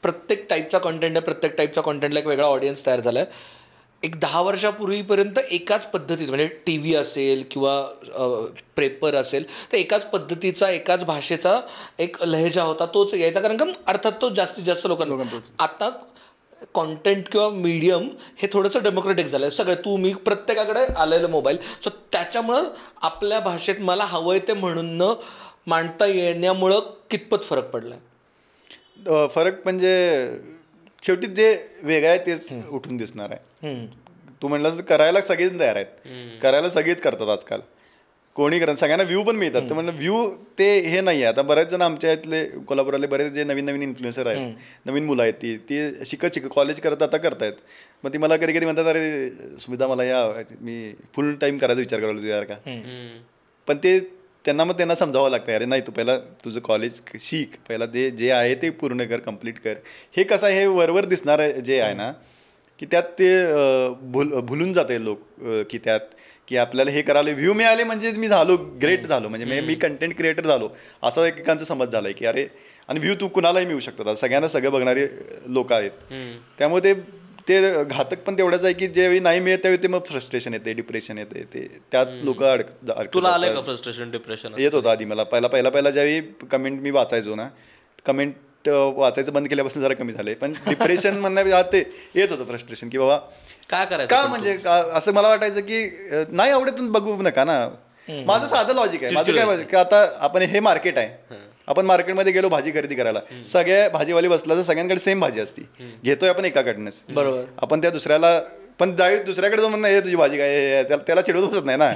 [0.04, 3.60] प्रत्येक टाईपचा कंटेंट आहे प्रत्येक टाईपचा कंटेंटला एक वेगळा ऑडियन्स तयार झाला आहे
[4.04, 7.82] एक दहा वर्षापूर्वीपर्यंत एकाच पद्धतीत म्हणजे टी व्ही असेल किंवा
[8.78, 11.60] पेपर असेल तर एकाच पद्धतीचा एकाच भाषेचा
[12.00, 13.40] एक लहेजा होता तोच यायचा.
[13.40, 15.16] कारण का अर्थात तो जास्तीत जास्त लोकांना
[15.60, 15.90] आता
[16.74, 21.90] कॉन्टेंट किंवा मीडियम हे थोडंसं डेमोक्रेटिक झालं आहे सगळे तू मी प्रत्येकाकडे आलेलं मोबाईल सो
[22.12, 22.70] त्याच्यामुळं
[23.02, 25.14] आपल्या भाषेत मला हवं आहे ते म्हणून न
[25.68, 27.98] मांडता येण्यामुळं कितपत फरक पडला अ,
[29.36, 29.94] फरक म्हणजे
[31.04, 33.86] शेवटी जे वेगळं आहे तेच उठून दिसणार आहे.
[34.42, 36.40] तू म्हणलं करायला सगळेच तयार आहेत.
[36.42, 37.60] करायला सगळेच करतात आजकाल.
[38.36, 39.62] कोणी करत सगळ्यांना व्ह्यू पण मिळतात.
[39.70, 41.32] तर म्हणलं व्ह्यू ते हे नाही आहे.
[41.34, 45.34] आता बरेच जण आमच्या इथले कोल्हापुरातले बरेच जे नवीन नवीन इन्फ्लुएन्सर आहेत नवीन मुलं आहेत
[45.42, 47.54] ती ती शिकत शिकत कॉलेज करत आता करतायत.
[48.04, 50.24] मग ती मला कधी कधी म्हणतात अरे सुविधा मला या
[50.62, 52.56] मी फुल टाईम करायचा विचार करायला तुझ्या का.
[53.68, 54.00] पण ते
[54.46, 58.32] त्यांना मग त्यांना समजावं लागतं अरे नाही तू पहिला तुझं कॉलेज शिक पहिला ते जे
[58.32, 59.74] आहे ते पूर्ण कर कंप्लीट कर.
[60.18, 62.12] हे कसं आहे हे वरवर दिसणार जे आहे ना
[62.80, 63.30] की त्यात ते
[64.12, 65.20] भुल भुलून जाते लोक
[65.70, 66.14] की त्यात
[66.48, 70.46] की आपल्याला हे करायला व्ह्यू मिळाले म्हणजे मी झालो ग्रेट झालो म्हणजे मी- कंटेंट क्रिएटर
[70.46, 70.70] झालो.
[71.04, 72.48] असा एकेकांचा समज झाला आहे की अरे
[72.90, 74.16] आणि व्ह्यू तू कुणालाही मिळू शकतात.
[74.16, 75.08] सगळ्यांना सगळं बघणारे
[75.48, 75.92] लोक आहेत.
[76.58, 76.94] त्यामुळे ते
[77.48, 81.18] ते घातक पण तेवढंच आहे की ज्यावेळी नाही मिळत त्यावेळी ते मग फ्रस्ट्रेशन येते डिप्रेशन
[81.18, 83.56] येते ते त्यात लोक अडक तुला आलंय जातात.
[83.56, 85.24] का फ्रस्ट्रेशन डिप्रेशन येत होतं आधी मला.
[85.24, 87.48] पहिला पहिला पहिला ज्यावेळी कमेंट मी वाचायचो ना
[88.06, 88.34] कमेंट
[88.68, 91.84] वाचायचं बंद केल्यापासून जरा कमी झालंय पण डिप्रेशन म्हणण्या ते
[92.16, 93.18] येत होतं फ्रस्ट्रेशन की बाबा
[93.70, 95.86] काय करायचं का म्हणजे का असं मला वाटायचं की
[96.32, 97.68] नाही आवडत बघू नका ना.
[98.08, 99.14] माझं साधं लॉजिक आहे.
[99.14, 101.36] माझं काय की आता आपण हे मार्केट आहे.
[101.68, 103.20] आपण मार्केटमध्ये गेलो भाजी खरेदी करायला.
[103.48, 105.62] सगळ्या भाजीवाली बसला तर सगळ्यांकडे सेम भाजी असती.
[106.04, 107.04] घेतोय आपण एकाकडनंच.
[107.10, 107.44] बरोबर.
[107.62, 108.42] आपण त्या दुसऱ्याला
[108.82, 110.50] पण जावी दुसऱ्याकडे जाऊन म्हणणं हे तुझी भाजी काय?
[110.52, 111.90] हे- त्याला त्याला चिडवत बसत नाही ना.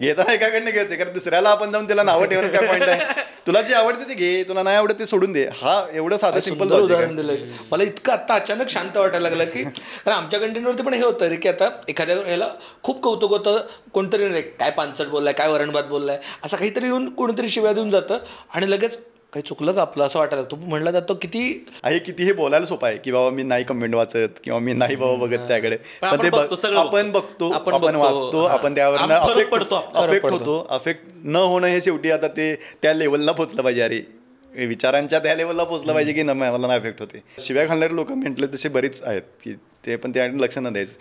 [0.00, 3.22] घेताना एकाकडनं घेते कारण दुसऱ्याला आपण जाऊन त्याला नावं ठेवणं काय पॉईंट आहे?
[3.46, 5.44] तुला जे आवडते ते घे तुला नाही आवडत ते सोडून दे.
[5.54, 7.36] हा एवढं साधं सिंपल सुंदर उदाहरण दिलंय.
[7.72, 11.36] मला इतकं आता अचानक शांत वाटायला लागलं की कारण आमच्या कंटेंटवरती पण हे होतं रे
[11.36, 12.48] की आता एखाद्या ह्याला
[12.82, 13.58] खूप कौतुक होतं
[13.92, 16.18] कोणतरी रे काय पानसट बोललाय काय वरणभात बोललाय?
[16.44, 18.18] असं काहीतरी येऊन कोणीतरी शिव्या देऊन जातं
[18.54, 18.98] आणि लगेच
[19.32, 20.04] काही चुकलं का आपलं?
[20.04, 21.40] असं वाटायला लागतं म्हणलं जातं किती?
[21.82, 24.96] आहे किती हे बोलायला सोपं आहे की बाबा मी नाही कमेंट वाचत किंवा मी नाही
[24.96, 25.76] बाबा बघत त्याकडे.
[26.02, 26.28] पण ते
[26.76, 27.50] आपण बघतो.
[27.52, 28.52] आपण वाचतो हा.
[28.52, 28.98] आपण त्यावर.
[29.10, 33.82] अफेक्ट होतो अफेक्ट न होणं हे शेवटी आता ते त्या लेवलला पोचलं पाहिजे.
[33.82, 37.22] अरे विचारांच्या त्या लेवलला पोचलं पाहिजे की न मला नाही अफेक्ट होते.
[37.38, 39.52] शिव्या घालणारे लोक म्हटले तसे बरेच आहेत की
[39.86, 40.92] ते पण त्याकडे लक्ष न द्यायचं.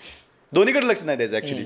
[0.51, 1.65] दोन्हीकडे लक्ष नाही द्यायचं ऍक्च्युली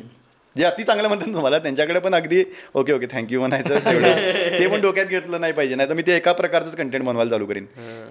[0.56, 2.44] जे अति चांगलं म्हणतात तुम्हाला त्यांच्याकडे पण अगदी
[2.76, 3.76] ओके ओके थँक्यू म्हणायचं
[4.60, 7.46] ते पण डोक्यात घेतलं नाही पाहिजे नाही तर मी ते एका प्रकारचंच कंटेंट बनवायला चालू
[7.46, 7.66] करीन.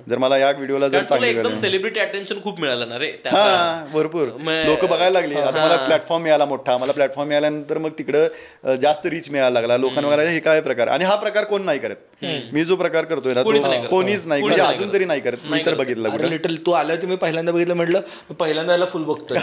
[0.09, 4.29] जर मला या व्हिडिओला जर चांगली एकदम सेलिब्रिटी अटेन्शन खूप मिळालं ना रे हा भरपूर.
[4.67, 5.35] लोक बघायला लागली.
[5.35, 6.77] आता मला प्लॅटफॉर्म मिळाला मोठा.
[6.77, 9.77] मला प्लॅटफॉर्म मिळाल्यानंतर मग तिकडं जास्त रीच मिळायला लागला.
[9.77, 10.89] लोकांना वगैरे हे काय प्रकार?
[10.89, 12.25] आणि हा प्रकार कोण नाही करत?
[12.53, 13.43] मी जो प्रकार करतोय ना
[13.91, 14.93] कोणीच नाही म्हणजे अजून.
[14.93, 15.37] तरी नाही करत.
[15.51, 19.39] मी तर बघितलं लिटल तू आलं तुम्ही पहिल्यांदा बघितलं म्हटलं पहिल्यांदा याला फुल बघतोय.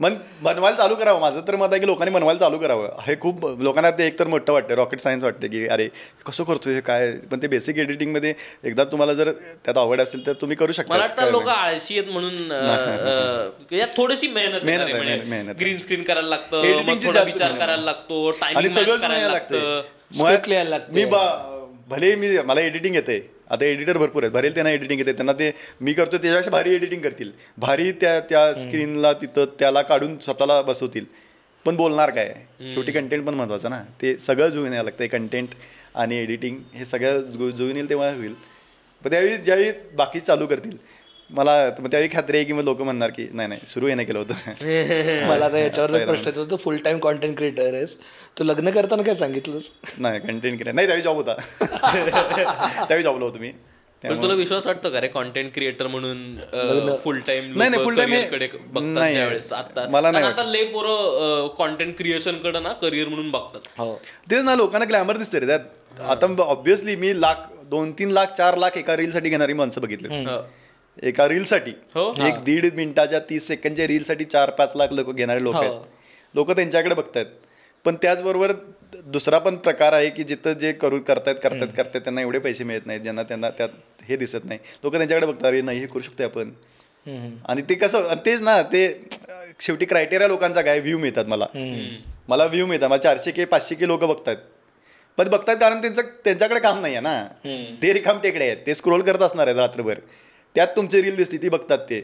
[0.00, 2.88] मन बनवायला चालू करावं माझं तर मत आहे की लोकांनी बनवायला चालू करावं.
[3.06, 5.88] हे खूप लोकांना ते एकतर मोठं वाटतं रॉकेट सायन्स वाटते की अरे
[6.26, 7.10] कसं करतोय हे काय?
[7.30, 8.32] पण ते बेसिक एडिटिंगमध्ये
[8.64, 9.30] एकदा तुम्हाला जर
[9.64, 10.94] त्यात आवड असेल तर तुम्ही करू शकता.
[10.94, 12.50] मला वाटतं लोक आळशी आहेत म्हणून
[13.72, 16.62] यात थोडीशी मेहनत मेहनत मेहनत- ग्रीन स्क्रीन करायला लागतं
[17.24, 17.52] विचार.
[17.52, 18.68] करायला लागतो आणि
[20.46, 20.92] लिहायला लागतं.
[20.94, 21.04] मी
[21.88, 23.18] भले मी मला एडिटिंग येते
[23.50, 24.32] आता एडिटर भरपूर आहेत.
[24.32, 25.12] भरेल त्यांना एडिटिंग येते.
[25.12, 27.30] त्यांना ते मी करतो त्याच्यापेक्षा भारी एडिटिंग करतील.
[27.58, 31.04] भारी त्या त्या स्क्रीनला तिथं त्याला काढून स्वतःला बसवतील.
[31.64, 32.34] पण बोलणार काय?
[32.72, 33.82] शेवटी कंटेंट पण महत्वाचं ना.
[34.02, 35.48] ते सगळं जुळून यायला लागतं कंटेंट
[35.94, 37.20] आणि एडिटिंग हे सगळं
[37.52, 38.34] जुळून येईल तेव्हा होईल.
[39.04, 40.76] पण त्यावेळी ज्यावेळी बाकी चालू करतील
[41.30, 44.18] मला मग त्यावेळी खात्री आहे की मग लोक म्हणणार की नाही नाही सुरू येणं केलं
[44.18, 44.34] होतं.
[45.28, 47.96] मला आता याच्यावर प्रश्न येतो तू फुल टाइम कॉन्टेंट क्रिएटर आहेस.
[48.38, 49.62] तू लग्न करताना काय सांगितलंस?
[49.98, 51.34] नाही कंटेंट केलं नाही त्यावेळी जॉब होता.
[51.60, 53.52] त्यावेळी जॉबला होतो मी.
[54.04, 59.88] पण तुला विश्वास वाटतो का रे कॉन्टेंट क्रिएटर म्हणून फुल टाइम नाही, नाही, ज्यावेळेस आता.
[59.88, 63.60] मला नाही आता लय पोरं कॉन्टेंट क्रिएशनकडे ना करिअर म्हणून बघतात.
[63.78, 63.94] हो.
[64.30, 65.46] तेच ना लोकांना ग्लॅमर दिसते रे.
[65.46, 70.08] त्यात आता ऑब्विसली मी लाख दोन तीन लाख चार लाख एका रीलसाठी घेणारी माणसं बघितली
[70.08, 70.38] हो.
[70.98, 71.70] एका रीलसाठी.
[71.94, 72.12] हो.
[72.26, 75.70] एक दीड मिनिटाच्या तीस सेकंडच्या रीलसाठी चार पाच लाख लोक घेणारे लोक आहेत.
[76.34, 77.26] लोक त्यांच्याकडे बघतायत.
[77.84, 78.52] पण त्याचबरोबर
[79.04, 82.86] दुसरा पण प्रकार आहे की जिथं जे करू करतायत करतायत करतायत त्यांना एवढे पैसे मिळत
[82.86, 83.68] नाहीत ज्यांना त्यांना त्यात
[84.08, 84.58] हे दिसत नाही.
[84.84, 86.50] लोक त्यांच्याकडे बघतात अरे नाही हे करू शकतो आपण.
[87.48, 88.86] आणि ते कसं आणि तेच ना ते
[89.60, 91.46] शेवटी क्रायटेरिया लोकांचा काय व्ह्यू मिळतात मला.
[92.28, 92.88] मला व्ह्यू मिळतात.
[92.88, 94.36] मला चारशे के पाचशे के लोक बघतात
[95.18, 97.22] पण बघतात कारण त्यांचं त्यांच्याकडे काम नाही आहे ना
[97.82, 98.56] ते रिकाम टेकडे आहेत.
[98.66, 99.98] ते स्क्रोल करत असणार आहेत रात्रभर.
[100.56, 102.00] त्यात तुमची रील दिसते ती बघतात ते.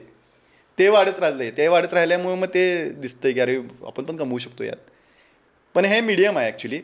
[0.79, 2.65] ते वाढत राहिले ते वाढत राहिल्यामुळे मग ते
[3.01, 3.57] दिसतंय की अरे
[3.87, 4.91] आपण पण कमवू शकतो यात.
[5.75, 6.79] पण हे मीडियम आहे ॲक्च्युली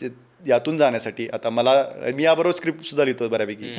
[0.00, 0.08] ते
[0.46, 1.28] यातून जाण्यासाठी.
[1.32, 1.72] आता मला
[2.16, 3.74] मी याबरोबर स्क्रिप्ट सुद्धा लिहितो बऱ्यापैकी.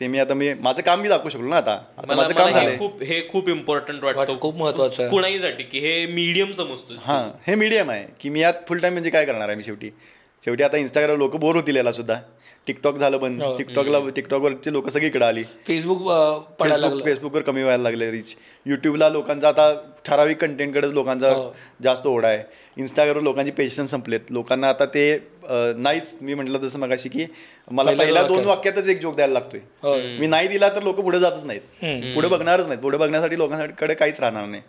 [0.00, 1.72] ते मी आता मी माझं काम मी दाखवू शकलो ना आता.
[1.98, 2.76] आता माझं काम हे झालंय.
[2.78, 4.38] खूप हे खूप इम्पॉर्टंट वाटतं.
[4.40, 5.02] खूप महत्वाचं.
[5.02, 8.92] आहे कुणाहीसाठी की हे मीडियम समजतो हां हे मीडियम आहे की मी यात फुल टाइम
[8.92, 9.90] म्हणजे काय करणार आहे मी शेवटी?
[10.44, 12.20] शेवटी आता इंस्टाग्राम लोक बोर होतील याला सुद्धा.
[12.66, 13.42] टिकटॉक झालं बंद.
[13.58, 15.42] टिकटॉकला टिकटॉकवरची लोक सगळीकडे आली.
[15.66, 15.98] फेसबुक
[16.60, 18.34] फेसबुक फेसबुकवर कमी व्हायला लागले रिच
[18.66, 19.72] युट्यूबला लोकांचा आता
[20.06, 21.52] ठराविक कंटेंटकडेच लोकांचा हो.
[21.82, 22.42] जास्त ओढा आहे.
[22.76, 24.20] इंस्टाग्रामवर लोकांची पेशन्स संपलेत.
[24.30, 25.04] लोकांना आता ते
[25.76, 26.14] नाहीच.
[26.20, 27.24] मी म्हटलं तसं मगाशी की
[27.70, 28.22] मला पहिलं पहिल्या.
[28.26, 29.60] दोन वाक्यातच एक जोक द्यायला लागतोय.
[29.82, 29.94] हो.
[30.20, 32.14] मी नाही दिला तर लोक पुढे जातच नाहीत.
[32.14, 32.82] पुढे बघणारच नाहीत.
[32.82, 34.62] पुढे बघण्यासाठी लोकांकडे काहीच राहणार नाही.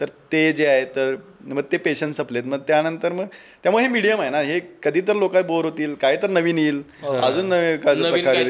[0.00, 1.14] तर ते जे आहे तर
[1.46, 2.44] मग ते पेशन्स संपलेत.
[2.44, 3.26] मग त्यानंतर मग
[3.62, 6.82] त्यामुळे हे मीडियम आहे ना हे कधी तर लोक बोर होतील काय तर नवीन येईल.
[7.20, 8.44] अजून नवे काय नवीन म्हणजे.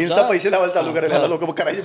[0.00, 1.82] इन्स्टा पैसे लावायला चालू करेल लोक करायची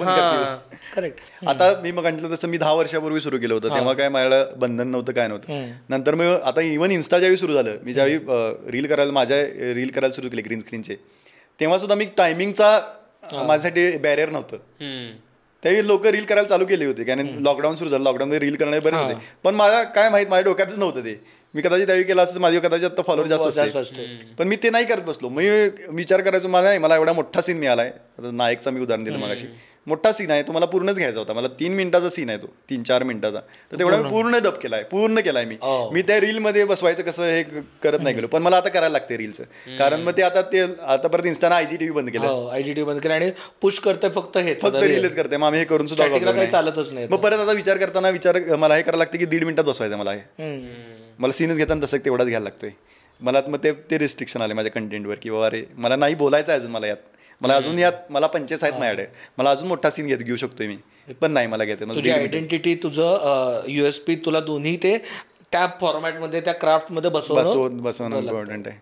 [0.96, 4.44] करेक्ट आता मी मग म्हटलं तसं मी दहा वर्षापूर्वी सुरू केलं होतं तेव्हा काय माझ्याला
[4.58, 5.72] बंधन नव्हतं काय नव्हतं.
[5.90, 8.18] नंतर मग आता इव्हन इन्स्टा ज्यावेळी सुरू झालं मी ज्यावेळी
[8.72, 9.42] रील करायला माझ्या
[9.76, 10.96] रील करायला सुरू केले ग्रीन स्क्रीनचे
[11.60, 12.80] तेव्हा सुद्धा मी टायमिंगचा
[13.24, 14.58] माझ्यासाठी बॅरियर नव्हतं.
[15.66, 17.04] त्यावेळी लोक रील करायला चालू केली होती.
[17.04, 18.04] कारण लॉकडाऊन सुरू झालं.
[18.04, 19.14] लॉकडाऊन रील करणे बरेच होते.
[19.44, 21.20] पण मला काय माहीत माझ्या डोक्यातच नव्हतं ते.
[21.54, 24.06] मी कदाचित त्यावेळी केलं असतं माझे कदाचित आता फॉलोअर जास्त असते
[24.40, 25.30] पण मी ते नाही करत बसलो.
[25.30, 25.48] मी
[25.90, 27.88] विचार करायचो मला नाही मला एवढा मोठा सीन मिळालाय.
[28.20, 29.48] आता नायकचा मी उदाहरण दिलं मगाशी.
[29.88, 31.34] मोठा सीन आहे तो मला पूर्णच घ्यायचा होता.
[31.34, 33.40] मला तीन मिनिटाचा सीन आहे तो तीन चार मिनिटाचा.
[33.72, 34.38] तर तेवढा मी पूर्ण.
[34.44, 35.56] डब केलाय पूर्ण केलाय मी.
[35.64, 35.92] Oh.
[35.94, 37.44] मी त्या रील मध्ये बसवायचं कसं हे
[37.84, 38.28] करत नाही गेलो.
[38.28, 41.78] पण मला आता करायला लागते रीलचं कारण मग ते आता ते आता परत इंस्टाना आयजी
[41.78, 43.30] टीव्ही बंद केलं हो आयजीटी बंद केलं आणि
[43.62, 44.54] पुश करतोय फक्त हे.
[44.62, 46.46] फक्त रीलच करते मग आम्ही हे करून सुद्धा.
[46.46, 49.66] चालतच नाही मग परत आता विचार करताना विचार मला हे करायला लागते की दीड मिनिटात
[49.66, 50.22] बसवायचं मला हे.
[51.20, 52.70] मला सीनच घेताना तसं तेवढाच घ्यायला लागतोय.
[53.20, 56.88] मला मग ते रिस्ट्रिक्शन आले माझ्या कंटेंटवर की बाबा अरे मला नाही बोलायचं अजून मला
[56.88, 56.98] यात.
[57.42, 59.06] मला अजून यात मला पंचेस आहेत माझ्याकडे.
[59.38, 60.78] मला अजून मोठा सीन घेत घेऊ शकतोय मी.
[61.22, 64.98] पण नाही मला घेते तुझी आयडेंटिटी तुझं युएसपी तुला दोन्ही ते
[65.52, 68.80] त्या फॉर्मॅटमध्ये त्या क्राफ्टमध्ये बसवणं बसवून बसवणं इम्पॉर्टंट आहे.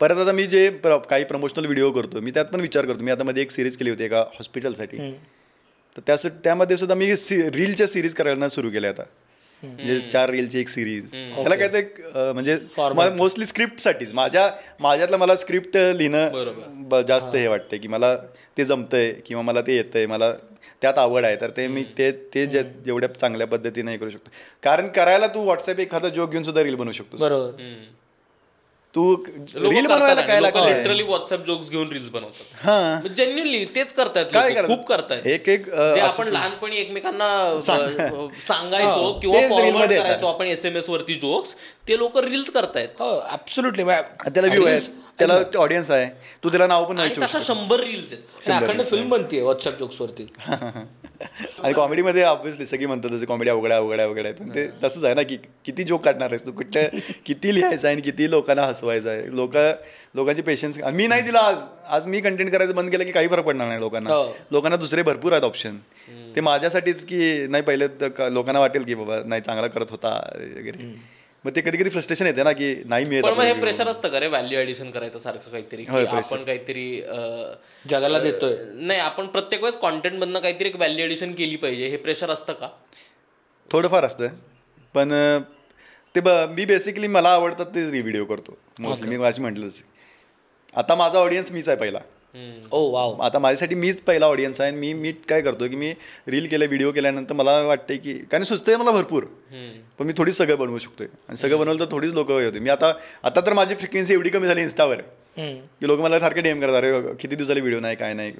[0.00, 3.02] परत आता मी जे काही प्रमोशनल व्हिडिओ करतो मी त्यात पण विचार करतो.
[3.04, 4.96] मी आता मध्ये एक सिरीज केली होती एका हॉस्पिटलसाठी
[5.96, 7.12] तर त्यासाठी त्यामध्ये सुद्धा मी
[7.54, 9.02] रीलच्या सिरीज करायला सुरू केल्या आता.
[9.62, 11.82] म्हणजे चार रीलची एक सिरीज त्याला काय ते
[12.14, 12.56] म्हणजे
[13.16, 14.50] मोस्टली स्क्रिप्टसाठीच माझ्या
[14.80, 18.16] माझ्यातलं मला स्क्रिप्ट लिहिणं जास्त हे वाटतंय की मला
[18.58, 20.32] ते जमतंय किंवा मला ते येतंय मला
[20.82, 24.30] त्यात आवड आहे तर ते मी ते ते जे जेवढ्या चांगल्या पद्धतीने हे करू शकतो.
[24.62, 27.62] कारण करायला तू व्हॉट्सअप एखादा जोक घेऊन सुद्धा रील बनवू शकतो बरोबर.
[28.94, 29.02] तू
[29.54, 32.64] रील बनवायला काय लागतं लिटरली व्हॉट्सअप जोक्स घेऊन रील्स बनवतात.
[32.64, 33.08] हा.
[33.16, 34.76] जेन्युअनली तेच करतायत काय लोकं, करतात?
[34.76, 35.26] खूप करतायत.
[35.26, 37.28] एक एक आपण लहानपणी एकमेकांना
[37.60, 39.92] सांगायचो किंवा फॉरवर्ड.
[39.92, 41.54] करायचो आपण एस एम एस वरती जोक्स
[41.88, 42.88] ते लोक रील्स करतायत.
[43.00, 44.80] हो ऍब्सोल्युटली त्याला व्ह्यू आहे
[45.20, 46.08] त्याला ऑडियन्स आहे.
[46.44, 48.50] तू त्याला नाव पण आणि तशा शंभर रील्स आहेत.
[48.62, 50.26] अखंड फिल्म बनतीये व्हॉट्सअप जोक्स वरती.
[51.62, 54.32] आणि कॉमेडीमध्ये ऑब्व्हियसली सगळी म्हणतात तसं कॉमेडी अवघड आहे, अवघड अवघड आहे.
[54.32, 56.52] पण ते तसंच आहे ना की किती जोक काढणार आहेस तू?
[56.52, 56.82] कुठल्या
[57.26, 59.36] किती लिहायचं आहे आणि किती लोकांना हसवायचं आहे?
[59.36, 59.56] लोक
[60.14, 61.62] लोकांची पेशन्स मी नाही दिला आज.
[61.88, 64.14] आज मी कंटेंट करायचं बंद केलं की काही फरक पडणार नाही लोकांना.
[64.14, 64.32] हो.
[64.52, 65.76] लोकांना दुसरे भरपूर आहेत ऑप्शन
[66.36, 67.86] ते माझ्यासाठीच की नाही पहिले
[68.34, 70.14] लोकांना वाटेल की बाबा नाही चांगला करत होता
[70.56, 70.92] वगैरे.
[71.44, 74.08] मग ते कधी कधी फ्रस्ट्रेशन येते ना की नाही मिळत पण मग हे प्रेशर असतं
[74.08, 74.26] का रे?
[74.26, 75.84] व्हॅल्यू ऍडिशन करायचं सारखं काहीतरी?
[75.84, 77.16] की आपण काहीतरी अ,
[77.88, 78.56] जगाला देतोय.
[78.72, 81.86] नाही आपण प्रत्येक वेळेस कॉन्टेंट मधनं काहीतरी एक व्हॅल्यू ऍडिशन केली पाहिजे.
[81.86, 82.68] हे प्रेशर असतं का?
[83.72, 84.28] थोडंफार असतं.
[84.94, 85.40] पण अं,
[86.14, 88.58] ते ब मी बेसिकली मला आवडतात ते व्हिडिओ करतो.
[88.80, 89.80] मोस्टली मी माझी म्हटलंच
[90.76, 91.98] आता माझा ऑडियन्स मीच आहे पहिला.
[92.72, 93.14] Oh wow.
[93.22, 95.92] आता माझ्यासाठी मीच पहिला ऑडियन्स आहे आणि मी मी काय करतो की मी
[96.28, 99.24] रील केलं व्हिडिओ केल्यानंतर मला वाटते की कारण सुचतंय मला भरपूर.
[99.98, 101.06] पण मी थोडीच सगळं बनवू शकतोय.
[101.28, 104.46] आणि सगळं बनवलं तर थोडीच लोक होते मी आता आता तर माझी फ्रिक्वेन्सी एवढी कमी
[104.46, 105.00] झाली इन्स्टावर
[105.38, 108.32] की लोक मला सारखे डीएम करतात अरे किती दिवसाला व्हिडिओ नाही काय नाही?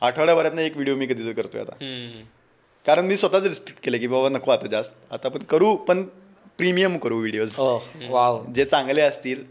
[0.00, 1.76] आठवड्याभरात एक व्हिडिओ मी कधी करतोय आता.
[2.86, 4.92] कारण मी स्वतःच रिस्ट्रिक्ट केलं की बाबा नको आता जास्त.
[5.10, 6.04] आता पण करू पण
[6.58, 7.66] प्रीमियम करू व्हिडिओज हो.
[8.10, 8.42] वाव.
[8.54, 9.42] जे चांगले असतील.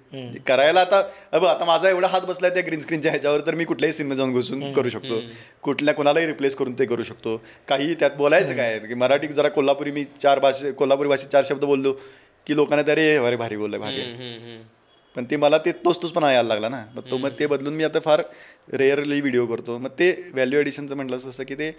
[0.47, 1.01] करायला आता
[1.31, 4.33] अब आता माझा एवढा हात बसलाय त्या ग्रीन स्क्रीनच्या ह्याच्यावर तर मी कुठल्याही सिनेमा जाऊन
[4.33, 5.19] घुसून करू शकतो.
[5.63, 7.41] कुठल्या कोणालाही रिप्लेस करून ते करू शकतो.
[7.67, 8.87] काही त्यात बोलायचं काय आहे?
[8.87, 11.93] की मराठी जरा कोल्हापुरी मी चार भाषे कोल्हापुरी भाषेत चार शब्द बोललो
[12.47, 14.01] की लोकांना ते अरे अरे भारी बोललंय भारी.
[14.01, 14.61] आहे." हम्म, हम्म.
[15.15, 16.83] पण ते मला ते तोच तोच पण यायला लागला ना.
[16.95, 18.21] मग तो मग ते बदलून मी आता फार
[18.73, 19.77] रेअरली व्हिडिओ करतो.
[19.77, 21.71] मग ते व्हॅल्यू एडिशनचं म्हटलं असं की ते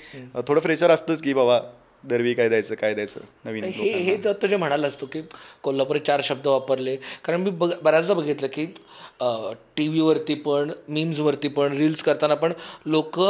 [0.48, 1.60] थोडं फ्रेशर असतंच की बाबा
[2.04, 3.20] दरवी काय द्यायचं काय द्यायचं?
[3.44, 5.22] नवीन हे हे तर आता जे म्हणालास तू की
[5.62, 8.66] कोल्हापुरी चार शब्द वापरले कारण मी बघ बऱ्याचदा बघितलं की
[9.76, 12.52] टी व्हीवरती पण मीम्सवरती पण रील्स करताना पण
[12.86, 13.20] लोक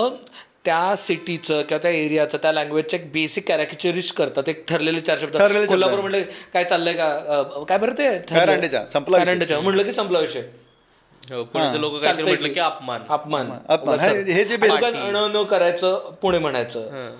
[0.65, 4.49] त्या सिटीचं किंवा त्या एरियाचं त्या लँग्वेजचं एक बेसिक कॅरेक्चरिस्ट करतात.
[4.49, 5.37] एक ठरलेले चार शब्द.
[5.67, 7.43] कोल्हापूर म्हणलं काय चाललंय का?
[7.69, 8.87] काय बरं ते?
[8.87, 9.19] संपला
[9.61, 10.43] म्हणलं की संपला विषय.
[11.31, 12.61] हो, पुढचे लोक म्हटलं की.
[12.61, 13.01] अपमान.
[13.09, 13.51] अपमान.
[13.69, 14.01] अपमान.
[14.01, 14.57] हे- जे
[15.37, 17.11] न करायचं पुणे म्हणायचं.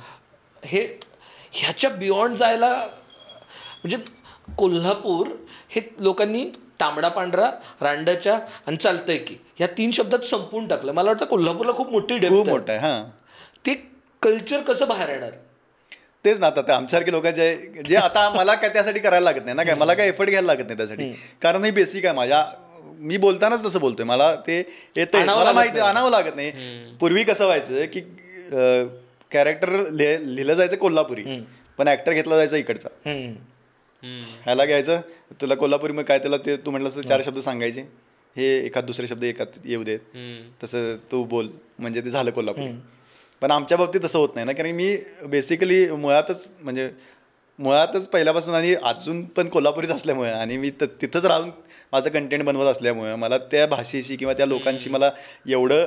[0.65, 0.87] हे
[1.53, 2.69] ह्याच्या बियॉन्ड जायला
[3.85, 3.97] म्हणजे
[4.57, 5.27] कोल्हापूर
[5.71, 6.45] हे लोकांनी
[6.81, 7.51] तांबडा पांढरा
[7.83, 10.93] रांडाच्या आणि चालतंय की ह्या तीन शब्दात संपवून टाकलं.
[10.93, 12.29] मला वाटतं कोल्हापूरला खूप मोठी आहे.
[12.31, 13.05] मोठं आहे हां.
[13.67, 13.75] ते
[14.23, 15.31] कल्चर कसं बाहेर येणार?
[16.25, 17.55] तेच ना आता ते आमच्यासारखे लोक जे
[17.89, 20.67] जे आता मला काय त्यासाठी करायला लागत नाही ना काय मला काय एफर्ट घ्यायला लागत
[20.67, 21.13] नाही त्यासाठी.
[21.43, 22.45] कारण हे बेसिक आहे माझ्या
[23.01, 24.05] मी बोलतानाच तसं बोलतोय.
[24.07, 24.61] मला ते
[24.97, 25.79] आणावं मला माहिती.
[25.81, 26.51] आणावं लागत नाही.
[27.01, 28.01] पूर्वी कसं व्हायचं की
[29.33, 31.23] कॅरेक्टर लिहिलं जायचं कोल्हापुरी
[31.79, 32.89] पण ऍक्टर घेतला जायचा इकडचा.
[34.45, 35.01] ह्याला घ्यायचं
[35.41, 37.81] तुला कोल्हापुरी मग काय त्याला ते तू म्हटलं असं चार शब्द सांगायचे.
[38.37, 39.99] हे एखाद दुसरे शब्द एकात येऊ देत.
[40.63, 41.49] तसं तू बोल
[41.79, 42.67] म्हणजे ते झालं कोल्हापुरी.
[43.43, 46.89] पण आमच्या बाबतीत तसं होत नाही ना कारण मी बेसिकली मुळातच म्हणजे
[47.59, 51.51] मुळातच पहिल्यापासून आणि अजून पण कोल्हापुरीच असल्यामुळे आणि मी त- तिथंच राहून
[51.93, 55.11] माझं कंटेंट बनवत असल्यामुळे मला त्या भाषेशी किंवा त्या लोकांशी मला
[55.49, 55.87] एवढं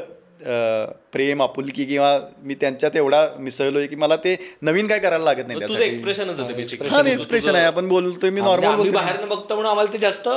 [1.13, 5.83] प्रेम आपुलकी किंवा मी त्यांच्यात एवढा मिसळलोय की मला ते नवीन काय करायला लागत नाही
[5.83, 7.65] एक्सप्रेशनच हा एक्सप्रेशन आहे.
[7.65, 10.29] आपण बोलतोय मी नॉर्मल बाहेरनं बघतो म्हणून आम्हाला ते जास्त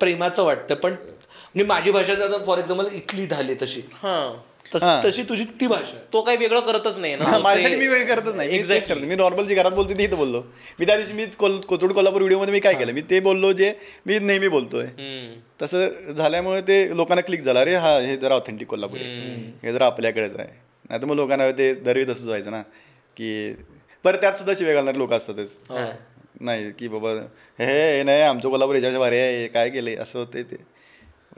[0.00, 0.74] प्रेमाचं वाटतं.
[0.74, 2.14] पण म्हणजे माझी भाषा
[2.46, 3.80] फॉर एक्झाम्पल इथली झाली तशी.
[3.92, 4.32] हा.
[4.74, 6.06] तस- तशी तुझी ती भाषा आहे.
[6.12, 7.38] तो काही वेगळं करतच नाही ना.
[7.38, 8.62] माझ्यासाठी मी वेळ करतच नाही.
[8.62, 10.42] मी तेच करतो मी नॉर्मल जे घरात बोलतो ते इथं बोललो.
[10.80, 12.92] मी त्या दिवशी मी कोल कोथरूड कोल्हापूर व्हिडिओमध्ये मी काय केलं?
[12.92, 13.72] मी ते बोललो जे
[14.06, 14.84] मी नेहमी बोलतोय.
[14.84, 15.40] हम्म.
[15.62, 17.60] तसं झाल्यामुळे ते लोकांना क्लिक झालं.
[17.60, 19.02] अरे हा हे जरा ऑथेंटिक कोल्हापुरी.
[19.62, 20.48] हे जरा आपल्याकडेच आहे.
[20.88, 22.62] नाही तर मग लोकांना ते दरवी तसंच व्हायचं ना.
[23.16, 23.52] की
[24.04, 25.52] बरं त्यात सुद्धा शिवे घालणारे लोक असतातच
[26.40, 27.10] नाही की बाबा
[27.58, 29.40] हे हे नाही आमचं कोल्हापूर याच्याच्या भारी आहे.
[29.42, 30.56] हे काय केले असं होते ते.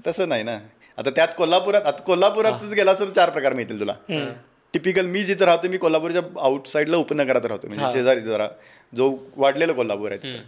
[0.06, 0.58] तसं नाही ना.
[0.98, 3.92] आता त्यात कोल्हापुरात आता कोल्हापुरातच गेलास तर चार प्रकार मिळतील तुला.
[4.72, 8.48] टिपिकल मी जिथं राहतो मी कोल्हापूरच्या आउटसाईडला उपनगरात राहतो म्हणजे शेजारी जरा
[8.96, 10.42] जो वाढलेला कोल्हापूर आहे तिथं.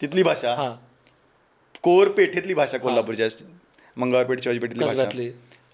[0.00, 0.74] तिथली भाषा हा.
[1.82, 3.44] कोर पेठेतली भाषा कोल्हापूरची असते.
[3.96, 5.02] मंगळवारपेठ शिवाजीपेठेतली भाषा.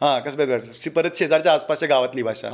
[0.00, 2.48] हा कसब्यात परत शेजारच्या आसपासच्या गावातली भाषा.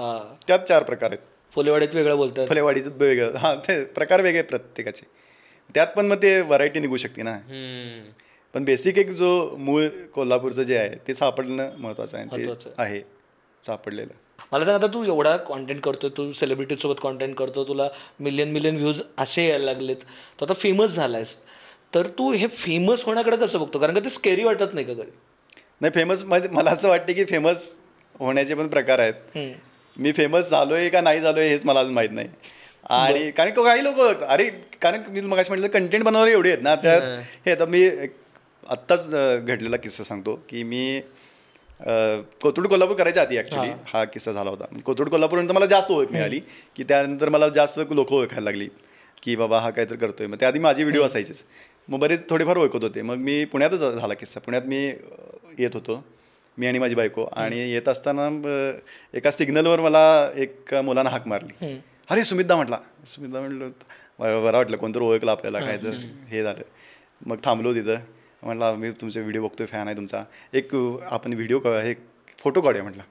[0.47, 1.23] त्यात चार प्रकार आहेत.
[1.55, 2.49] फुलेवाडीत वेगळं बोलतात.
[2.49, 3.37] फलेवाडीचं वेगळं.
[3.37, 5.07] हा ते प्रकार वेगळे प्रत्येकाचे.
[5.75, 7.33] त्यात पण मग ते व्हरायटी निघू शकते ना.
[8.55, 9.29] पण बेसिक एक जो
[9.59, 13.01] मूळ कोल्हापूरचं जे आहे ते सापडणं महत्वाचं आहे ते आहे.
[13.63, 14.13] सापडलेलं.
[14.53, 17.89] मला सांग आता तू एवढा कॉन्टेंट करतो तू सेलिब्रिटी सोबत कॉन्टेंट करतो तुला
[18.21, 19.97] मिलियन मिलियन व्ह्यूज असे यायला लागलेत.
[20.41, 21.35] तू आता फेमस झालायस.
[21.95, 23.79] तर तू हे फेमस होण्याकडे कसं बघतो?
[23.79, 25.11] कारण का ते स्केरी वाटत नाही का कधी?
[25.81, 27.73] नाही फेमस म्हणजे मला असं वाटतं की फेमस
[28.21, 29.39] होण्याचे पण प्रकार आहेत.
[29.97, 32.29] मी फेमस झालोय का नाही झालोय हेच मला अजून माहीत नाही.
[32.87, 34.49] आणि कारण काही लोक अरे
[34.83, 36.75] कारण मी मग म्हटलं कंटेंट बनवणारे एवढे आहेत ना.
[36.75, 37.03] त्यात
[37.47, 37.89] हे आता मी
[38.69, 39.09] आत्ताच
[39.45, 41.01] घडलेला किस्सा सांगतो की मी
[42.43, 44.05] कोथरूड कोल्हापूर करायच्या आधी ऍक्च्युली हा.
[44.05, 44.65] किस्सा झाला होता.
[44.85, 46.41] कोथरूड कोल्हापूर नंतर मला जास्त ओळख मिळाली
[46.77, 48.69] की त्यानंतर मला जास्त लोक ओळखायला लागली
[49.23, 50.27] की बाबा हा काहीतरी करतोय.
[50.27, 51.43] मग त्याआधी माझी व्हिडिओ असायचेच.
[51.89, 53.03] मग बरेच थोडेफार ओळखत होते.
[53.03, 54.41] मग मी पुण्यातच झाला किस्सा.
[54.41, 54.85] पुण्यात मी
[55.59, 56.05] येत होतो.
[56.59, 58.29] मी आणि माझी बायको आणि येत असताना
[59.15, 61.53] एका सिग्नलवर मला एक मुलानं हाक मारली.
[62.11, 62.79] अरे सुमितदा म्हटला.
[63.07, 63.71] सुमितदा म्हटलं
[64.19, 65.91] बरं बरं वाटलं कोणतरी ओळखलं आपल्याला काय तर
[66.29, 66.63] हे झालं.
[67.27, 67.97] मग थांबलो तिथं.
[68.43, 70.25] म्हटलं मी तुमचे व्हिडिओ बघतोय फॅन आहे तुमचा.
[70.53, 70.77] एक
[71.11, 71.95] आपण व्हिडिओ हे
[72.39, 73.03] फोटो काढूया म्हटलं.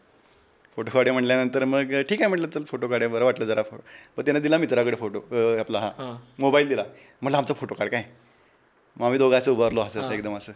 [0.75, 3.79] फोटो काढूया म्हटल्यानंतर मग ठीक आहे म्हटलं चल फोटो काढूया बरं वाटलं जरा फो-
[4.17, 5.19] मग त्यानं दिला मित्राकडे फोटो
[5.59, 6.17] आपला हा.
[6.39, 6.83] मोबाईल दिला.
[7.21, 8.03] म्हटलं आमचा फोटो काढ काय?
[8.97, 10.51] मग आम्ही दोघं असं उभारलो हसत एकदम असं.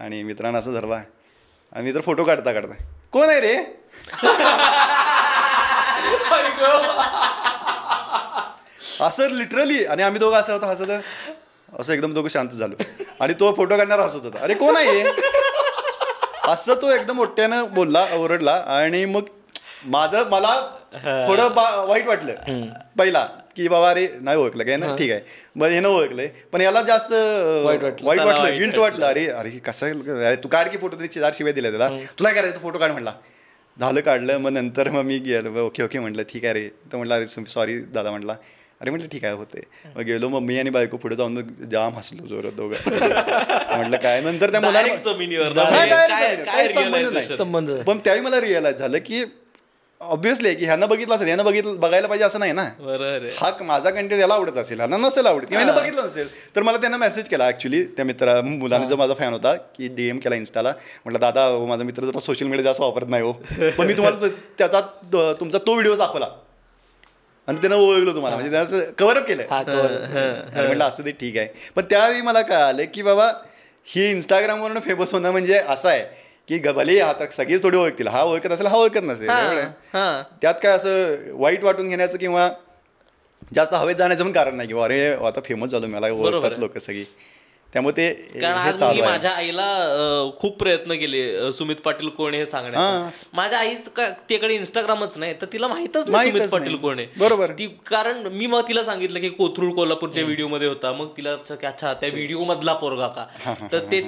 [0.00, 1.02] आणि मित्रांनं असं धरला.
[1.72, 2.74] आणि मित्र फोटो काढता काढता.
[3.12, 3.56] कोण आहे रे?
[9.00, 10.90] असं लिटरली आणि आम्ही दोघं असं होतो हसत.
[11.78, 12.82] असं एकदम दोघं शांत झालो.
[13.20, 14.38] आणि तो फोटो काढणारा हसत होता.
[14.42, 15.02] अरे कोण आहे?
[16.52, 19.22] असं तो एकदम मोठ्यानं बोलला ओरडला आणि मग
[19.84, 20.54] माझं मला
[20.94, 21.48] थोडं
[21.88, 22.64] वाईट वाटलं.
[22.98, 25.20] पहिला की बाबा अरे नाही ओळखलं काय ना ठीक आहे.
[25.56, 27.12] मग हे न ओळखलंय पण याला जास्त
[27.64, 28.06] वाईट वाटलं.
[28.06, 29.06] वाईट वाटलं वाटलं.
[29.06, 31.88] अरे अरे कसं अरे तू काढ की फोटो तरी चार शिवाय दिल्या त्याला.
[32.18, 32.60] तुला काय करायचं?
[32.60, 33.12] फोटो काढ म्हटला
[33.76, 34.38] झालं काढलं.
[34.38, 35.66] मग नंतर मग मी गेलो.
[35.66, 36.68] ओके ओके म्हटलं ठीक आहे रे.
[36.92, 38.34] तर म्हटलं अरे सॉरी दादा म्हटला
[38.80, 39.60] अरे म्हटलं ठीक आहे होते
[39.96, 42.76] मग गेलो मग मी आणि बायको पुढे जाऊन जाम हसलो जोरात दोघं.
[43.76, 44.20] म्हटलं काय?
[44.20, 44.60] नंतर त्या
[46.44, 47.12] काही संबंध realization?
[47.14, 47.36] नाही.
[47.36, 47.70] संबंध.
[47.86, 49.24] पण त्यावेळी मला रिअलाइज झालं की
[50.00, 52.62] ऑब्विसली की ह्यानं बघितलं असेल ह्यानं बघितलं बघायला पाहिजे असं नाही ना.
[53.40, 56.78] हा माझा कंटेंट याला आवडत असेल ह्याला नसेल आवडत किंवा ह्यानं बघितलं नसेल तर मला
[56.78, 60.72] त्यांना मेसेज केला ऍक्च्युली त्या मित्रा मुलाने जो माझा फॅन होता की डीएम केला इन्स्टाला
[61.04, 63.32] म्हटलं दादा हो, माझा मित्र जरा सोशल मीडिया जास्त वापरत नाही हो.
[63.78, 64.28] पण मी तुम्हाला
[64.58, 64.80] त्याचा
[65.40, 66.28] तुमचा तो व्हिडिओ दाखवला.
[67.50, 68.36] आणि त्यानं ओळखलं तुम्हाला.
[68.36, 69.42] म्हणजे त्याचं कव्हरअप केलं.
[70.54, 71.46] हा म्हटलं असं ते ठीक आहे.
[71.76, 73.32] पण त्यावेळी मला कळालं की बाबा
[73.88, 76.02] ही इंस्टाग्रामवरून फेमस होणं म्हणजे असं आहे
[76.48, 78.08] की ग- भले आता सगळीच थोडी ओळखतील.
[78.08, 79.28] हा ओळखत असेल हा ओळखत नसेल.
[80.42, 82.48] त्यात काय असं वाईट वाटून घेण्याचं किंवा
[83.54, 87.04] जास्त हवेत जाण्याचं पण कारण नाही की अरे आता फेमस झालो मला ओळखतात लोक सगळी.
[87.72, 89.66] त्यामुळे ते कारण आज मी माझ्या आईला
[90.38, 93.08] खूप प्रयत्न केले सुमित पाटील कोण हे सांगण्याचा.
[93.32, 93.88] माझ्या आईच
[94.28, 96.76] तिकडे इंस्टाग्रामच नाही तर तिला माहितच नाही सुमित पाटील.
[96.76, 96.98] कोण.
[96.98, 97.50] आहे बरोबर.
[97.50, 100.92] ती कारण मी मग तिला सांगितलं की कोथरूड कोल्हापूरच्या व्हिडिओमध्ये होता.
[100.92, 101.32] मग तिला
[101.66, 103.54] अच्छा त्या व्हिडिओ मधला पोरगा का?
[103.72, 104.00] तर ते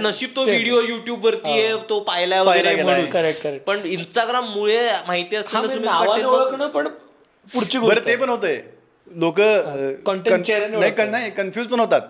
[0.00, 2.82] नशीब तो व्हिडिओ युट्यूब वरती आहे तो पाहिला वगैरे.
[2.82, 3.58] म्हणून.
[3.58, 6.88] पण इंस्टाग्राम मुळे माहिती असतं सुमित नावाने पाटील मग- ओळखणं पण
[7.54, 8.60] पुढची ते पण होतंय.
[9.06, 9.40] लोक
[11.00, 12.00] नाही कन्फ्युज पण होतात.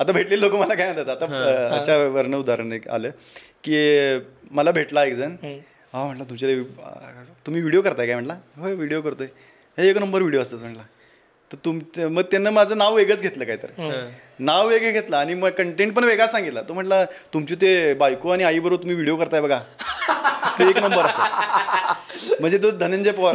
[0.00, 3.10] आता भेटलेले लोक मला काय म्हणतात आता अं, ह्याच्यावरनं उदाहरण एक आलं
[3.64, 3.76] की
[4.50, 5.34] मला भेटला एक जण.
[5.94, 6.62] हा म्हटलं तुमचे
[7.46, 8.14] तुम्ही व्हिडिओ करताय काय?
[8.14, 9.26] म्हटलं होय व्हिडिओ करतोय.
[9.78, 10.82] हे एक नंबर व्हिडिओ असतात म्हटलं.
[11.50, 11.78] तर तुम
[12.14, 13.68] मग त्यांना माझं नाव वेगळंच घेतलं काय तर
[14.40, 16.62] नाव वेगळं घेतलं आणि मग कंटेंट पण वेगळा सांगितला.
[16.62, 19.58] तो म्हटला तुमची ते बायको आणि आई बरोबर तुम्ही व्हिडिओ करताय बघा.
[20.58, 21.06] ते एक नंबर
[22.40, 23.34] म्हणजे तो धनंजय पवार.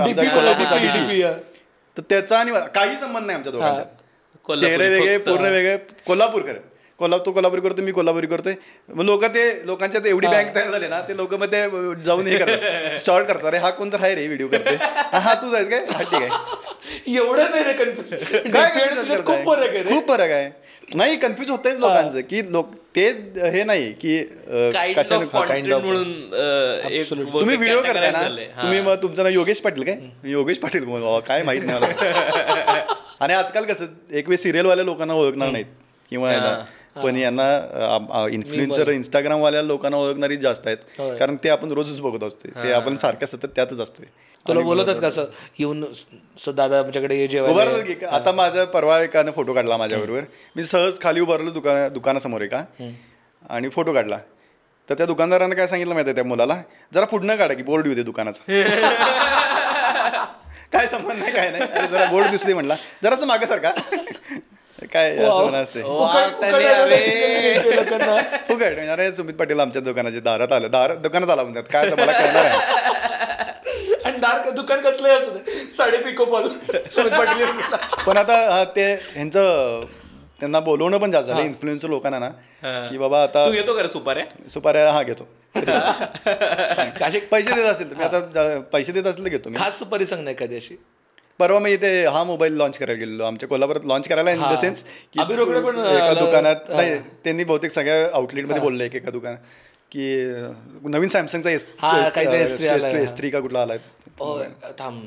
[1.98, 3.84] तर त्याचा आणि काही संबंध नाही आमच्या दोघांचा
[4.50, 5.18] चेहरे वेगळे.
[5.18, 5.78] पूर्ण वेगळे.
[6.08, 6.60] कोल्हापूर खरं.
[7.00, 8.54] कोल्हा तो कोल्हापुरी करतो मी कोल्हापुरी करतोय.
[8.90, 11.64] मग लोक ते लोकांच्या ते एवढी बँक तयार झाली ना ते लोक मग ते
[12.06, 13.00] जाऊन हे करतात.
[13.06, 13.46] शॉर्ट करतात.
[13.46, 15.86] अरे हा कोण तर आहे रे व्हिडिओ करते हा हा तू जायच काय?
[15.94, 17.18] हा ठीक आहे.
[17.18, 18.08] एवढं नाही रे कन्फ्युज
[18.54, 18.70] काय
[19.18, 19.84] खूप फरक आहे करताय?
[19.84, 19.90] रे.
[19.90, 20.50] खूप फरक आहे.
[20.96, 23.08] नाही कन्फ्युज होतंयच लोकांचं की लोक ते
[23.54, 24.18] हे नाही की
[27.12, 28.22] तुम्ही व्हिडिओ करताय ना.
[28.62, 29.98] तुम्ही मग तुमचं नाव योगेश पाटील काय?
[30.24, 30.86] योगेश पाटील
[31.28, 32.84] काय माहीत नाही मला.
[33.20, 35.66] आणि आजकाल कसं एक वेळ सिरियलवाल्या लोकांना ओळखणार नाहीत.
[36.10, 36.64] किंवा.
[37.04, 40.78] पण यांना इन्फ्लुएन्सर इंस्टाग्राम वाल्या लोकांना ओळखणारी जास्त आहेत.
[41.20, 44.06] कारण ते आपण रोजच बघत असतो ते आपण सारख्या सतत त्यातच असतोय.
[44.48, 45.26] तुला बोलतात कसं
[45.60, 45.86] येऊन
[46.48, 50.22] दादा आमच्याकडे आता माझा परवा एकानं फोटो काढला माझ्याबरोबर.
[50.56, 52.64] मी सहज खाली उभारलो दुकान दुकानासमोर एका.
[53.50, 54.18] आणि फोटो काढला.
[54.90, 56.62] तर त्या दुकानदारानं काय सांगितलं माहिती त्या मुलाला?
[56.94, 58.44] जरा पुढनं काढा की बोर्ड येऊ दे दुकानाचा.
[60.76, 61.64] काय संबंध नाही काय नाही.
[61.64, 62.76] अरे जरा बोर्ड दिसली म्हणला.
[63.04, 63.72] जरासं मागं सारखा.
[64.94, 65.18] काय
[65.62, 66.44] असते फुकट.
[68.62, 70.72] म्हणजे अरे सुमित पाटील आमच्या दुकानाच्या दारात आलं.
[70.72, 71.64] दारात दुकानात आला म्हणतात.
[71.74, 72.58] काय तर मला कळणार आहे.
[74.06, 75.66] आणि डार्क दुकान कसलं असू दे.
[75.78, 76.48] साडे पिको बॉल.
[76.96, 77.46] सुमित पाटील.
[78.08, 79.82] पण आता हा, ते ह्यांचं
[80.40, 82.30] त्यांना बोलवणं पण जास्त झालं इन्फ्लुएन्सर लोकांना ना
[82.90, 84.26] की बाबा आता तू येतो का रे सुपाऱ्या?
[84.50, 85.28] सुपाऱ्या हा घेतो.
[87.32, 89.56] पैसे देत असेल तर मी आता पैसे देत असेल तर घेतो मी.
[89.58, 90.76] खास सुपारी सांग नाही एखादी अशी?
[91.40, 94.82] परवा मी इथे हा मोबाईल लॉन्च करायला गेलो आमच्या कोल्हापुरात लॉन्च करायला इन द सेन्स
[95.14, 99.36] की एका दुकानात नाही त्यांनी बहुतेक सगळ्या आउटलेटमध्ये बोलले एक एका दुकान
[99.92, 100.06] की
[100.86, 103.02] नवीन सॅमसंगचा एस काहीतरी S3 आलाय.
[103.04, 103.78] एस थ्री का कुठला आलाय?
[104.80, 105.02] थांब.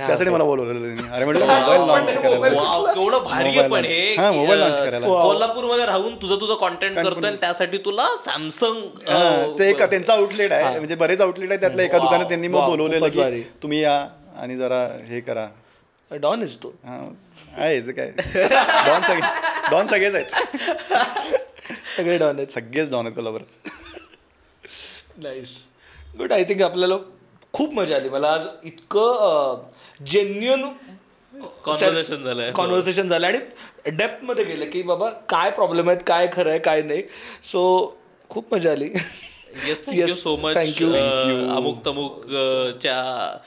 [0.00, 0.06] हा.
[0.06, 2.62] त्यासाठी मला बोलवलेलं त्यांनी अरे म्हटलं मोबाईल लॉन्च करायला.
[2.62, 3.92] वाव, केवढं भारी आहे Mobile पण launch.
[3.92, 5.06] हे की, mobile अं, launch करायला.
[5.06, 10.76] कोल्हापूरमध्ये राहून तुझं तुझं कॉन्टेंट करतोय आणि त्यासाठी तुला सॅमसंग ते एक त्यांचा आउटलेट आहे.
[10.78, 13.08] म्हणजे बरेच आउटलेट आहे त्यातल्या एका दुकानात त्यांनी मग बोलवलेलं.
[13.08, 15.46] की तुम्ही या आणि जरा हे करा.
[16.10, 16.68] डॉन इज तो.
[16.84, 16.98] हा
[17.58, 18.10] आहे काय.
[18.86, 19.20] डॉन सगळे
[19.70, 20.24] डॉन सगळेच आहेत.
[21.96, 22.46] सगळे डॉन आहेत.
[22.46, 23.68] सगळेच डॉन आहेत कोल्हापुरात.
[25.18, 25.56] नाईस
[26.18, 26.94] गुड आय थिंक आपल्याला
[27.56, 28.08] खूप मजा आली.
[28.08, 29.62] मला आज इतकं
[30.06, 30.62] जेन्युन
[31.64, 32.50] कॉन्व्हर्सेशन झालंय.
[32.50, 33.38] कॉन्व्हर्सेशन झालं आणि
[33.90, 37.02] डेप्थमध्ये गेलं की बाबा काय प्रॉब्लेम आहेत काय खरं आहे काय नाही.
[37.52, 37.62] सो
[38.30, 38.90] खूप मजा आली.
[39.66, 40.94] Yes thank you Yes, so much you.
[41.56, 43.38] अमुक तमुक अं, च्या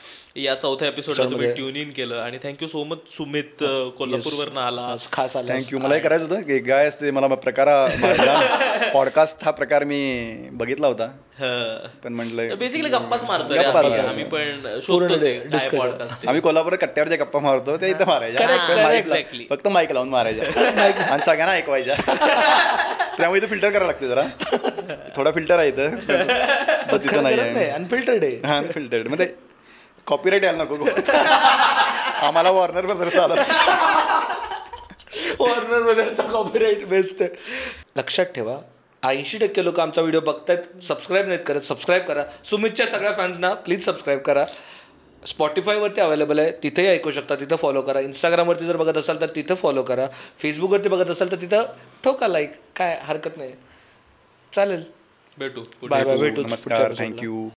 [0.43, 2.15] या चौथ्या एपिसोडला तुम्ही ट्यून इन केलं.
[2.15, 5.53] आणि thank you so much Sumit अं, कोल्हापूरवरनं आला खास आला.
[5.53, 6.41] थँक्यू मला हे करायचं होतं.
[6.41, 7.67] की काय असते मला प्रकार
[8.93, 10.01] पॉडकास्ट हा प्रकार मी
[10.51, 11.07] बघितला होता.
[12.03, 14.23] पण म्हटलं बेसिकली गप्पाच गप्पा आम्ही.
[14.23, 17.77] पण podcast आम्ही कोल्हापुरात कट्ट्यावर ज्या गप्पा मारतो.
[17.77, 19.15] ते इथं मारायच्या.
[19.49, 20.71] फक्त माईक लावून मारायच्या.
[21.11, 21.95] आणि सगळ्यांना ऐकवायच्या.
[23.17, 24.23] त्यामुळे इथं फिल्टर करायला लागते जरा.
[25.15, 25.95] थोडा फिल्टर आहे इथं.
[26.91, 27.39] तर तिथं नाही.
[27.39, 28.35] आहे अनफिल्टर्ड आहे.
[28.45, 29.27] हा फिल्टर्डमध्ये
[30.09, 30.85] कॉपीराईट यायला नको
[32.25, 33.35] आम्हाला वॉर्नर ब्रदर्स आला
[35.39, 37.29] वॉर्नर ब्रदरचा कॉपीराईट बेस्ट आहे.
[37.97, 38.57] लक्षात ठेवा
[39.03, 42.23] ऐंशी टक्के लोक आमचा व्हिडिओ बघतायत सबस्क्राईब नाहीत करत सबस्क्राईब करा.
[42.45, 44.45] सुमितच्या सगळ्या फॅन्सना प्लीज सबस्क्राईब करा.
[45.27, 47.99] स्पॉटीफायवरती अवेलेबल आहे तिथेही ऐकू शकता तिथं फॉलो करा.
[47.99, 50.07] इंस्टाग्रामवरती जर बघत असाल तर तिथं फॉलो करा.
[50.41, 51.63] फेसबुकवरती बघत असाल तर तिथं
[52.03, 53.51] ठोका लाईक काय हरकत नाही.
[54.53, 54.83] चालेल.
[55.37, 55.63] भेटू.
[55.89, 56.41] बाय बाय भेटू.
[56.41, 56.93] नमस्कार.
[56.99, 57.47] थँक्यू